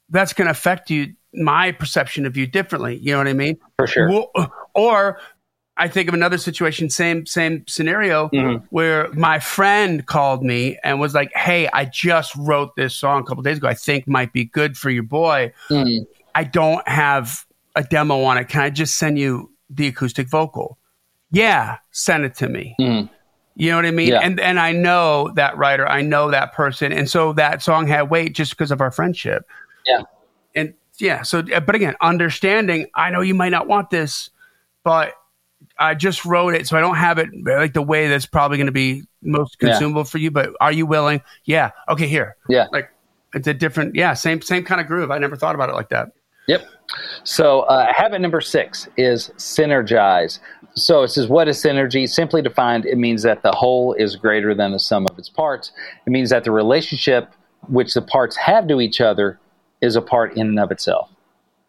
[0.09, 2.97] that's going to affect you, my perception of you differently.
[2.97, 3.57] You know what I mean?
[3.77, 4.09] For sure.
[4.09, 4.31] Well,
[4.73, 5.19] or
[5.77, 8.65] I think of another situation, same same scenario, Mm-hmm.
[8.71, 13.23] where my friend called me and was like, "Hey, I just wrote this song a
[13.23, 13.67] couple days ago.
[13.67, 15.53] I think might be good for your boy.
[15.69, 16.05] Mhm.
[16.35, 17.45] I don't have
[17.75, 18.49] a demo on it.
[18.49, 20.77] Can I just send you the acoustic vocal?
[21.31, 22.75] Yeah, send it to me.
[22.79, 23.07] Mhm.
[23.59, 24.07] You know what I mean?
[24.07, 24.21] Yeah.
[24.21, 28.03] And and I know that writer, I know that person, and so that song had
[28.03, 29.45] weight just because of our friendship.
[29.85, 30.03] Yeah.
[30.55, 32.87] And yeah, so but again, understanding.
[32.95, 34.29] I know you might not want this,
[34.85, 35.13] but
[35.77, 38.67] I just wrote it, so I don't have it like the way that's probably going
[38.67, 39.71] to be most Yeah.
[39.71, 40.31] consumable for you.
[40.31, 41.21] But are you willing?
[41.43, 41.71] Yeah.
[41.89, 42.07] Okay.
[42.07, 42.37] Here.
[42.47, 42.67] Yeah.
[42.71, 42.89] Like
[43.33, 43.93] it's a different.
[43.93, 44.13] Yeah.
[44.13, 45.11] Same same kind of groove.
[45.11, 46.13] I never thought about it like that.
[46.47, 46.65] Yep.
[47.23, 50.39] So, uh, habit number six is synergize.
[50.75, 52.07] So, it says, What is synergy?
[52.07, 55.71] Simply defined, it means that the whole is greater than the sum of its parts.
[56.05, 57.33] It means that the relationship
[57.67, 59.39] which the parts have to each other
[59.81, 61.09] is a part in and of itself.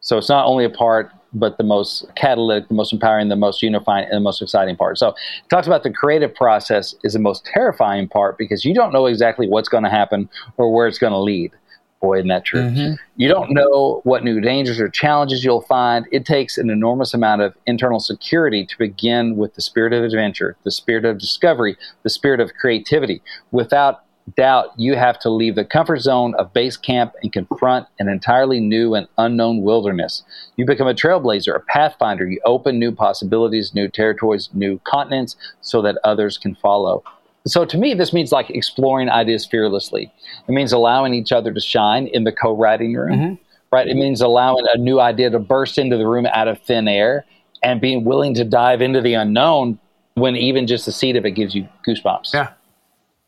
[0.00, 3.62] So, it's not only a part, but the most catalytic, the most empowering, the most
[3.62, 4.98] unifying, and the most exciting part.
[4.98, 8.92] So, it talks about the creative process is the most terrifying part because you don't
[8.92, 11.52] know exactly what's going to happen or where it's going to lead.
[12.00, 12.62] Boy, isn't that true?
[12.62, 12.94] Mm-hmm.
[13.16, 16.06] You don't know what new dangers or challenges you'll find.
[16.10, 20.56] It takes an enormous amount of internal security to begin with the spirit of adventure,
[20.64, 23.20] the spirit of discovery, the spirit of creativity.
[23.50, 24.04] Without
[24.36, 28.60] doubt, you have to leave the comfort zone of base camp and confront an entirely
[28.60, 30.22] new and unknown wilderness.
[30.56, 32.26] You become a trailblazer, a pathfinder.
[32.26, 37.02] You open new possibilities, new territories, new continents so that others can follow.
[37.46, 40.12] So to me, this means like exploring ideas fearlessly.
[40.46, 43.34] It means allowing each other to shine in the co-writing room, mm-hmm.
[43.72, 43.88] right?
[43.88, 47.24] It means allowing a new idea to burst into the room out of thin air
[47.62, 49.78] and being willing to dive into the unknown
[50.14, 52.34] when even just the seed of it gives you goosebumps.
[52.34, 52.52] Yeah.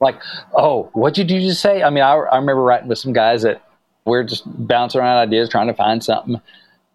[0.00, 0.20] Like,
[0.54, 1.82] oh, what did you just say?
[1.82, 3.62] I mean, I, I remember writing with some guys that
[4.04, 6.40] we're just bouncing around ideas, trying to find something,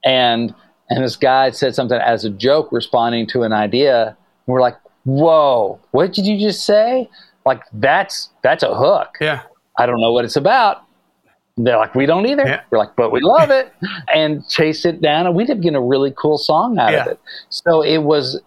[0.04, 0.54] and
[0.90, 4.08] and this guy said something as a joke, responding to an idea.
[4.08, 4.76] And we're like,
[5.08, 7.10] whoa, what did you just say?
[7.46, 9.16] Like that's that's a hook.
[9.22, 9.44] Yeah.
[9.78, 10.84] I don't know what it's about.
[11.56, 12.46] They're like, we don't either.
[12.46, 12.62] Yeah.
[12.70, 13.74] We're like, but we love it,
[14.14, 17.20] and chase it down, and we did get a really cool song out of it.
[17.50, 18.40] So it was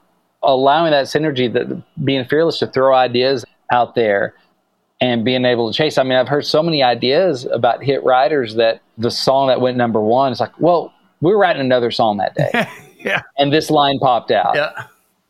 [0.42, 4.34] allowing that synergy, that being fearless to throw ideas out there,
[5.00, 5.98] and being able to chase.
[5.98, 9.76] I mean, I've heard so many ideas about hit writers that the song that went
[9.76, 12.50] number one is like, well, we were writing another song that day,
[12.98, 13.22] Yeah.
[13.38, 14.54] and this line popped out.
[14.54, 14.70] Yeah.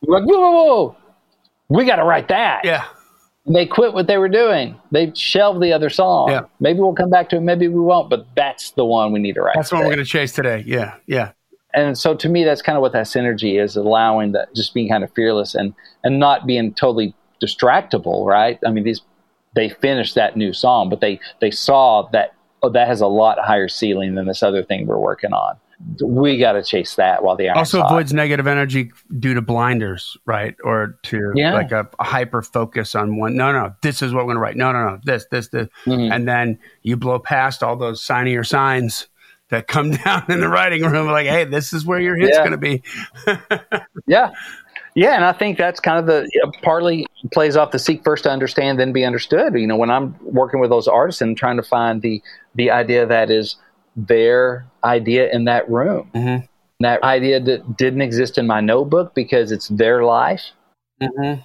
[0.03, 0.97] We're like, whoa, whoa, whoa,
[1.71, 2.63] we got to write that.
[2.65, 2.85] Yeah.
[3.47, 4.79] And they quit what they were doing.
[4.91, 6.29] They shelved the other song.
[6.29, 6.43] Yeah.
[6.59, 7.41] Maybe we'll come back to it.
[7.41, 8.11] Maybe we won't.
[8.11, 9.55] But that's the one we need to write.
[9.55, 10.63] That's what we're going to chase today.
[10.67, 10.97] Yeah.
[11.07, 11.33] Yeah.
[11.73, 14.89] And so to me, that's kind of what that synergy is: allowing that, just being
[14.89, 18.27] kind of fearless and and not being totally distractible.
[18.27, 18.59] Right?
[18.67, 19.01] I mean, these
[19.55, 23.39] they finished that new song, but they they saw that oh, that has a lot
[23.39, 25.57] higher ceiling than this other thing we're working on.
[26.03, 27.91] We got to chase that while the iron's Also hot.
[27.91, 30.55] avoids negative energy due to blinders, right?
[30.63, 31.55] Or to Yeah.
[31.55, 33.35] like a, a hyper focus on one.
[33.37, 34.57] No, no, this is what we're going to write.
[34.57, 35.69] No, no, no, this, this, this.
[35.87, 36.15] Mhm.
[36.15, 39.09] And then you blow past all those signier signs
[39.49, 42.47] that come down in the writing room like, hey, this is where your hit's Yeah.
[42.47, 42.83] going to be.
[44.07, 44.31] Yeah.
[44.97, 46.29] Yeah, and I think that's kind of the
[46.63, 49.55] partly plays off the seek first to understand, then be understood.
[49.55, 52.21] You know, when I'm working with those artists and trying to find the
[52.57, 53.55] the idea that is
[53.97, 56.49] their idea in that room, Mhm.
[56.81, 60.53] that idea that didn't exist in my notebook because it's their life,
[61.03, 61.41] Mm-hmm.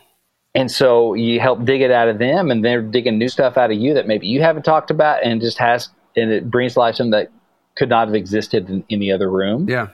[0.54, 3.72] and so you help dig it out of them, and they're digging new stuff out
[3.72, 6.96] of you that maybe you haven't talked about, and just has and it brings life
[6.96, 7.30] something that
[7.76, 9.88] could not have existed in, the other room Yeah.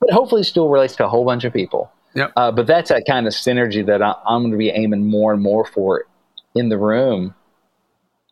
[0.00, 1.92] but hopefully still relates to a whole bunch of people.
[2.14, 2.32] Yep.
[2.36, 5.32] Uh, but that's that kind of synergy that I, I'm going to be aiming more
[5.32, 6.06] and more for
[6.56, 7.36] in the room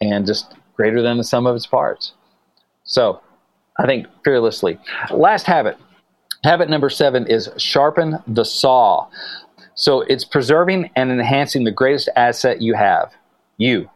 [0.01, 2.13] and just greater than the sum of its parts.
[2.83, 3.21] So
[3.79, 4.79] I think fearlessly.
[5.11, 5.77] Last habit.
[6.45, 9.09] Habit number seven is sharpen the saw.
[9.75, 13.13] So it's preserving and enhancing the greatest asset you have
[13.59, 13.91] you.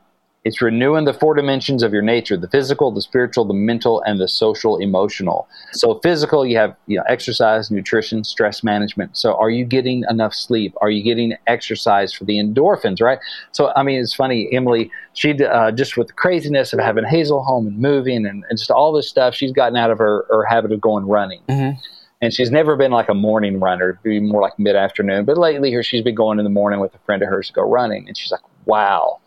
[0.44, 4.20] It's renewing the four dimensions of your nature the physical, the spiritual, the mental, and
[4.20, 5.48] the social emotional.
[5.72, 9.16] So, physical, you have you know, exercise, nutrition, stress management.
[9.16, 10.74] So, are you getting enough sleep?
[10.80, 13.18] Are you getting exercise for the endorphins, right?
[13.52, 17.44] So, I mean, it's funny, Emily, she uh, just with the craziness of having Hazel
[17.44, 20.44] home and moving and, and just all this stuff, she's gotten out of her, her
[20.44, 21.40] habit of going running.
[21.48, 21.78] Mhm.
[22.20, 25.24] And she's never been like a morning runner, be more like mid afternoon.
[25.24, 27.52] But lately, here she's been going in the morning with a friend of hers to
[27.52, 28.06] go running.
[28.06, 29.18] And she's like, wow,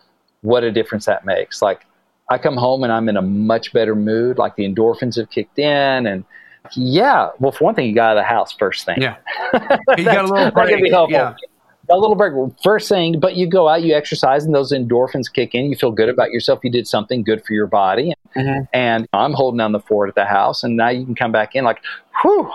[0.46, 1.62] what a difference that makes.
[1.62, 1.86] Like,
[2.30, 4.38] I come home and I'm in a much better mood.
[4.38, 6.08] Like, the endorphins have kicked in.
[6.08, 6.24] And
[6.76, 9.02] yeah, well, for one thing, you got out of the house first thing.
[9.02, 9.18] Yeah.
[9.98, 11.18] You got a little that can be helpful.
[11.18, 11.36] Yeah.
[11.90, 12.34] a little break.
[12.64, 15.66] First thing, but you go out, you exercise, and those endorphins kick in.
[15.66, 16.60] You feel good about yourself.
[16.64, 18.14] You did something good for your body.
[18.36, 18.64] Mm-hmm.
[18.74, 21.56] And I'm holding down the fort at the house, and now you can come back
[21.56, 21.80] in like,
[22.22, 22.52] whew,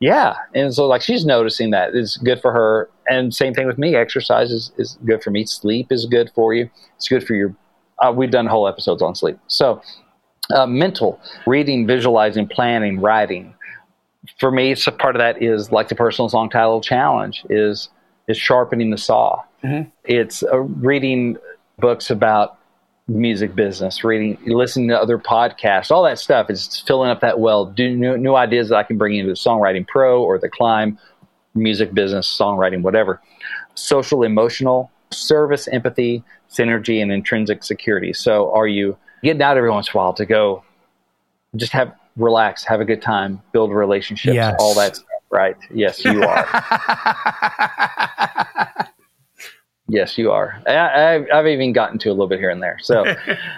[0.00, 0.36] yeah.
[0.54, 2.90] And so, like, she's noticing that it's good for her.
[3.08, 3.94] And same thing with me.
[3.94, 5.46] Exercise is, is good for me.
[5.46, 6.70] Sleep is good for you.
[6.96, 7.54] It's good for your.
[7.98, 9.38] Uh, we've done whole episodes on sleep.
[9.46, 9.80] So,
[10.54, 13.54] uh, mental reading, visualizing, planning, writing.
[14.38, 17.88] For me, a part of that is like the personal song title challenge is
[18.28, 19.42] is sharpening the saw.
[19.62, 19.88] Mm-hmm.
[20.04, 21.38] It's uh, reading
[21.78, 22.55] books about
[23.08, 27.66] music business, reading, listening to other podcasts, all that stuff is filling up that well.
[27.66, 30.98] Do new, new ideas that I can bring into the songwriting pro or the climb,
[31.54, 33.20] music business, songwriting, whatever.
[33.74, 38.12] Social, emotional, service, empathy, synergy, and intrinsic security.
[38.12, 40.64] So, are you getting out every once in a while to go,
[41.54, 44.56] just have relax, have a good time, build relationships, yes.
[44.58, 45.56] all that stuff, right?
[45.72, 46.46] Yes, you are.
[49.88, 50.60] Yes, you are.
[50.66, 52.78] I, have even gotten to a little bit here and there.
[52.80, 53.04] So,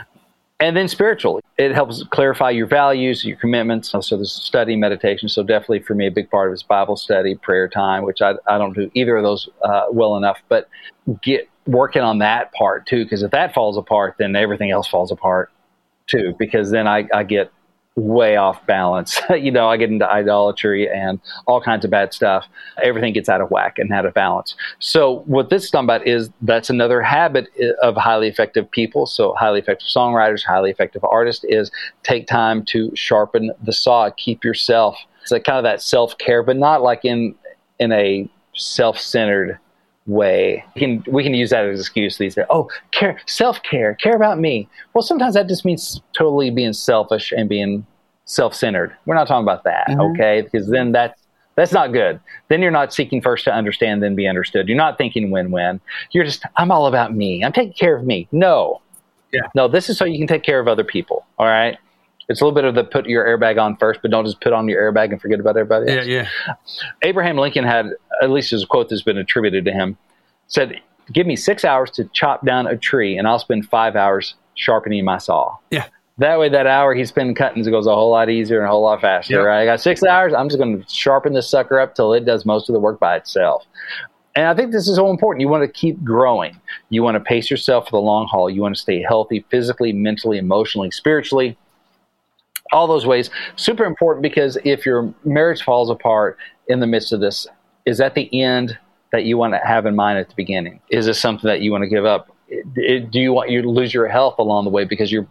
[0.60, 3.90] and then spiritual, it helps clarify your values, your commitments.
[3.90, 5.28] So there's study, meditation.
[5.28, 8.20] So definitely for me, a big part of it is Bible study, prayer time, which
[8.20, 10.38] I, I don't do either of those uh, well enough.
[10.48, 10.68] But
[11.22, 15.10] get working on that part too, because if that falls apart, then everything else falls
[15.10, 15.50] apart
[16.08, 16.34] too.
[16.38, 17.50] Because then I, I get
[17.99, 19.20] way off balance.
[19.30, 22.46] you know, I get into idolatry and all kinds of bad stuff.
[22.82, 24.55] Everything gets out of whack and out of balance.
[24.78, 27.49] So, what this is talking about is that's another habit
[27.82, 29.07] of highly effective people.
[29.07, 31.70] So, highly effective songwriters, highly effective artists is
[32.03, 34.96] take time to sharpen the saw, keep yourself.
[35.22, 37.34] It's like kind of that self care, but not like in
[37.78, 39.59] in a self centered
[40.09, 40.64] way.
[40.74, 42.46] We can we can use that as an excuse these days.
[42.50, 44.68] Oh, care, self care, care about me.
[44.94, 47.86] Well, sometimes that just means totally being selfish and being
[48.24, 48.96] self centered.
[49.06, 50.00] We're not talking about that, mm-hmm.
[50.00, 50.42] okay?
[50.42, 51.20] Because then that's
[51.54, 52.20] that's not good.
[52.48, 54.68] Then you're not seeking first to understand, then be understood.
[54.68, 55.80] You're not thinking win win.
[56.12, 57.44] You're just I'm all about me.
[57.44, 58.26] I'm taking care of me.
[58.32, 58.80] No,
[59.32, 59.68] yeah, no.
[59.68, 61.26] This is so you can take care of other people.
[61.38, 61.76] All right.
[62.28, 64.52] It's a little bit of the put your airbag on first, but don't just put
[64.52, 66.06] on your airbag and forget about everybody else.
[66.06, 66.54] Yeah, yeah.
[67.02, 67.86] Abraham Lincoln had,
[68.22, 69.96] at least there's a quote that's been attributed to him,
[70.46, 70.80] said,
[71.12, 75.04] Give me six hours to chop down a tree, and I'll spend five hours sharpening
[75.04, 75.56] my saw.
[75.70, 75.86] Yeah.
[76.18, 78.82] That way, that hour he's spending cutting goes a whole lot easier and a whole
[78.82, 79.34] lot faster.
[79.34, 79.44] Yep.
[79.44, 79.62] Right?
[79.62, 80.34] I got six hours.
[80.34, 82.98] I'm just going to sharpen this sucker up till it does most of the work
[82.98, 83.64] by itself.
[84.34, 85.40] And I think this is so important.
[85.40, 86.60] You want to keep growing.
[86.90, 88.50] You want to pace yourself for the long haul.
[88.50, 91.56] You want to stay healthy physically, mentally, emotionally, spiritually
[92.72, 93.30] all those ways.
[93.56, 96.38] Super important because if your marriage falls apart
[96.68, 97.46] in the midst of this,
[97.89, 98.78] is that the end
[99.12, 100.80] that you want to have in mind at the beginning?
[100.91, 102.34] Is this something that you want to give up?
[102.74, 105.26] Do you want you to lose your health along the way because you're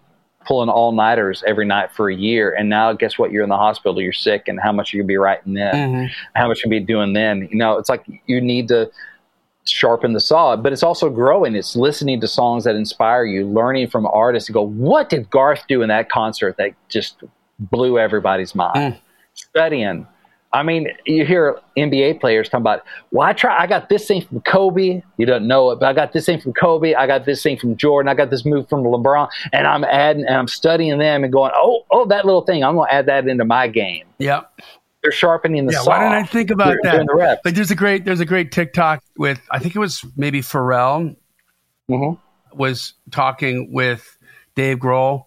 [0.45, 3.31] pulling all nighters every night for a year, and now guess what?
[3.31, 5.73] You're in the hospital, you're sick, and how much are you gonna be writing then?
[5.73, 6.05] Mm-hmm.
[6.35, 7.47] How much you be doing then?
[7.51, 8.89] You know, it's like you need to
[9.65, 11.53] sharpen the saw, but it's also growing.
[11.53, 14.47] It's listening to songs that inspire you, learning from artists.
[14.47, 17.23] To go, what did Garth do in that concert that just
[17.59, 18.93] blew everybody's mind?
[18.93, 18.99] Mm.
[19.33, 20.07] Studying.
[20.53, 24.21] I mean, you hear NBA players talking about, well, I try, I got this thing
[24.21, 25.01] from Kobe.
[25.17, 26.93] You don't know it, but I got this thing from Kobe.
[26.93, 28.07] I got this thing from Jordan.
[28.07, 31.51] I got this move from LeBron, and I'm adding and I'm studying them and going,
[31.53, 32.63] oh, oh, that little thing.
[32.63, 34.05] I'm going to add that into my game.
[34.19, 34.51] Yep
[35.03, 35.91] they're sharpening the yeah, saw.
[35.91, 37.05] Why didn't I think about that?
[37.05, 40.41] The like there's a great there's a great TikTok with I think it was maybe
[40.41, 41.15] Pharrell
[41.89, 42.57] mm-hmm.
[42.57, 44.17] was talking with
[44.55, 45.23] Dave Grohl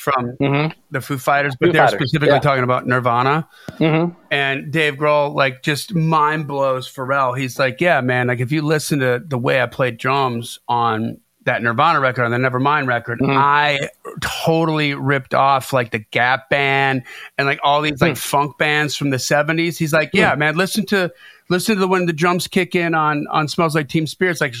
[0.00, 0.72] from mm-hmm.
[0.90, 2.00] the Foo Fighters, but Foo they're Fighters.
[2.00, 2.40] specifically yeah.
[2.40, 3.46] talking about Nirvana.
[3.72, 4.18] Mm-hmm.
[4.30, 7.38] And Dave Grohl like just mind blows Pharrell.
[7.38, 11.20] He's like, yeah, man, like if you listen to the way I played drums on
[11.44, 13.36] that Nirvana record on the Nevermind record, mm-hmm.
[13.36, 13.90] I
[14.22, 17.02] totally ripped off like the Gap band
[17.36, 18.18] and like all these like mm.
[18.18, 19.76] funk bands from the 70s.
[19.76, 20.38] He's like, yeah, mm.
[20.38, 21.12] man, listen to
[21.50, 24.54] listen to the when the drums kick in on on Smells Like Teen Spirits like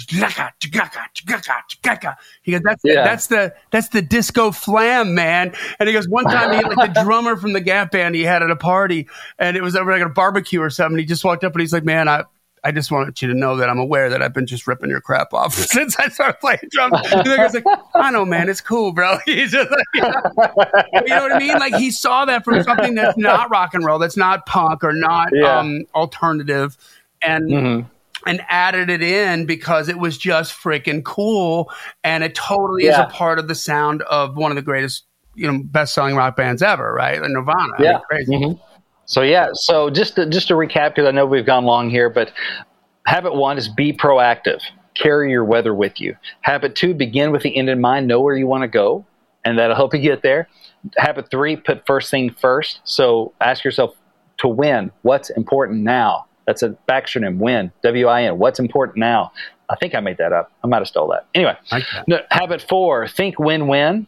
[2.42, 3.04] he goes that's yeah.
[3.04, 7.00] that's the that's the disco flam man and he goes one time he like the
[7.04, 10.02] drummer from the Gap band he had at a party and it was over like
[10.02, 12.24] a barbecue or something he just walked up and he's like man I
[12.62, 15.00] I just want you to know that I'm aware that I've been just ripping your
[15.00, 17.00] crap off since I started playing drums.
[17.12, 19.18] And the guy's like, I know, man, it's cool, bro.
[19.26, 20.12] He's just like, you know,
[20.94, 21.58] you know what I mean?
[21.58, 24.92] Like he saw that from something that's not rock and roll, that's not punk or
[24.92, 25.58] not yeah.
[25.58, 26.76] um, alternative,
[27.22, 27.50] and.
[27.50, 27.88] Mm-hmm
[28.26, 31.72] and added it in because it was just freaking cool
[32.04, 32.92] and it totally yeah.
[32.92, 35.04] is a part of the sound of one of the greatest
[35.34, 38.69] you know best selling rock bands ever right nirvana yeah I mean, crazy mm-hmm.
[39.10, 42.08] So yeah, so just to, just to recap, because I know we've gone long here,
[42.08, 42.30] but
[43.06, 44.62] habit one is be proactive.
[44.94, 46.14] Carry your weather with you.
[46.42, 48.06] Habit two, begin with the end in mind.
[48.06, 49.04] Know where you want to go,
[49.44, 50.48] and that'll help you get there.
[50.96, 52.82] Habit three, put first thing first.
[52.84, 53.96] So ask yourself
[54.38, 54.92] to win.
[55.02, 56.26] What's important now?
[56.46, 57.38] That's a backronym.
[57.38, 57.72] Win.
[57.82, 58.38] W I N.
[58.38, 59.32] What's important now?
[59.68, 60.52] I think I made that up.
[60.62, 61.26] I might have stole that.
[61.34, 61.56] Anyway,
[62.06, 64.06] no, habit four: think win-win.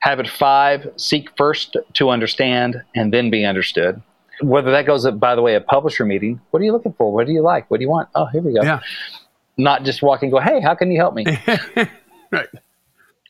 [0.00, 4.02] Habit five: seek first to understand and then be understood.
[4.48, 6.40] Whether that goes, up, by the way, a publisher meeting.
[6.50, 7.12] What are you looking for?
[7.12, 7.70] What do you like?
[7.70, 8.08] What do you want?
[8.14, 8.62] Oh, here we go.
[8.62, 8.80] Yeah.
[9.56, 10.40] Not just walk and go.
[10.40, 11.24] Hey, how can you help me?
[12.34, 12.48] Right.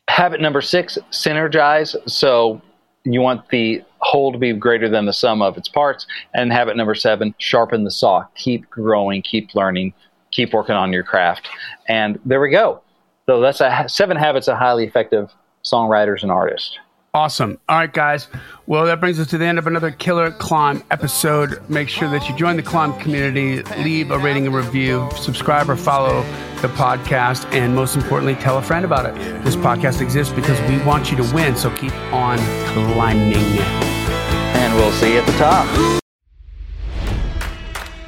[0.07, 1.95] Habit number six, synergize.
[2.09, 2.59] So
[3.03, 6.07] you want the whole to be greater than the sum of its parts.
[6.33, 8.25] And habit number seven, sharpen the saw.
[8.35, 9.93] Keep growing, keep learning,
[10.31, 11.47] keep working on your craft.
[11.87, 12.81] And there we go.
[13.27, 15.31] So that's a, seven habits of highly effective
[15.63, 16.77] songwriters and artists.
[17.15, 17.57] Awesome.
[17.69, 18.27] All right, guys.
[18.67, 21.61] Well, that brings us to the end of another Killer Climb episode.
[21.69, 25.77] Make sure that you join the Climb community, leave a rating and review, subscribe or
[25.77, 26.23] follow
[26.61, 29.15] the podcast, and most importantly, tell a friend about it.
[29.45, 32.37] This podcast exists because we want you to win, so keep on
[32.73, 33.37] climbing.
[33.37, 36.01] And we'll see you at the top.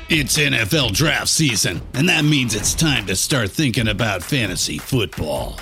[0.10, 5.62] It's NFL draft season, and that means it's time to start thinking about fantasy football.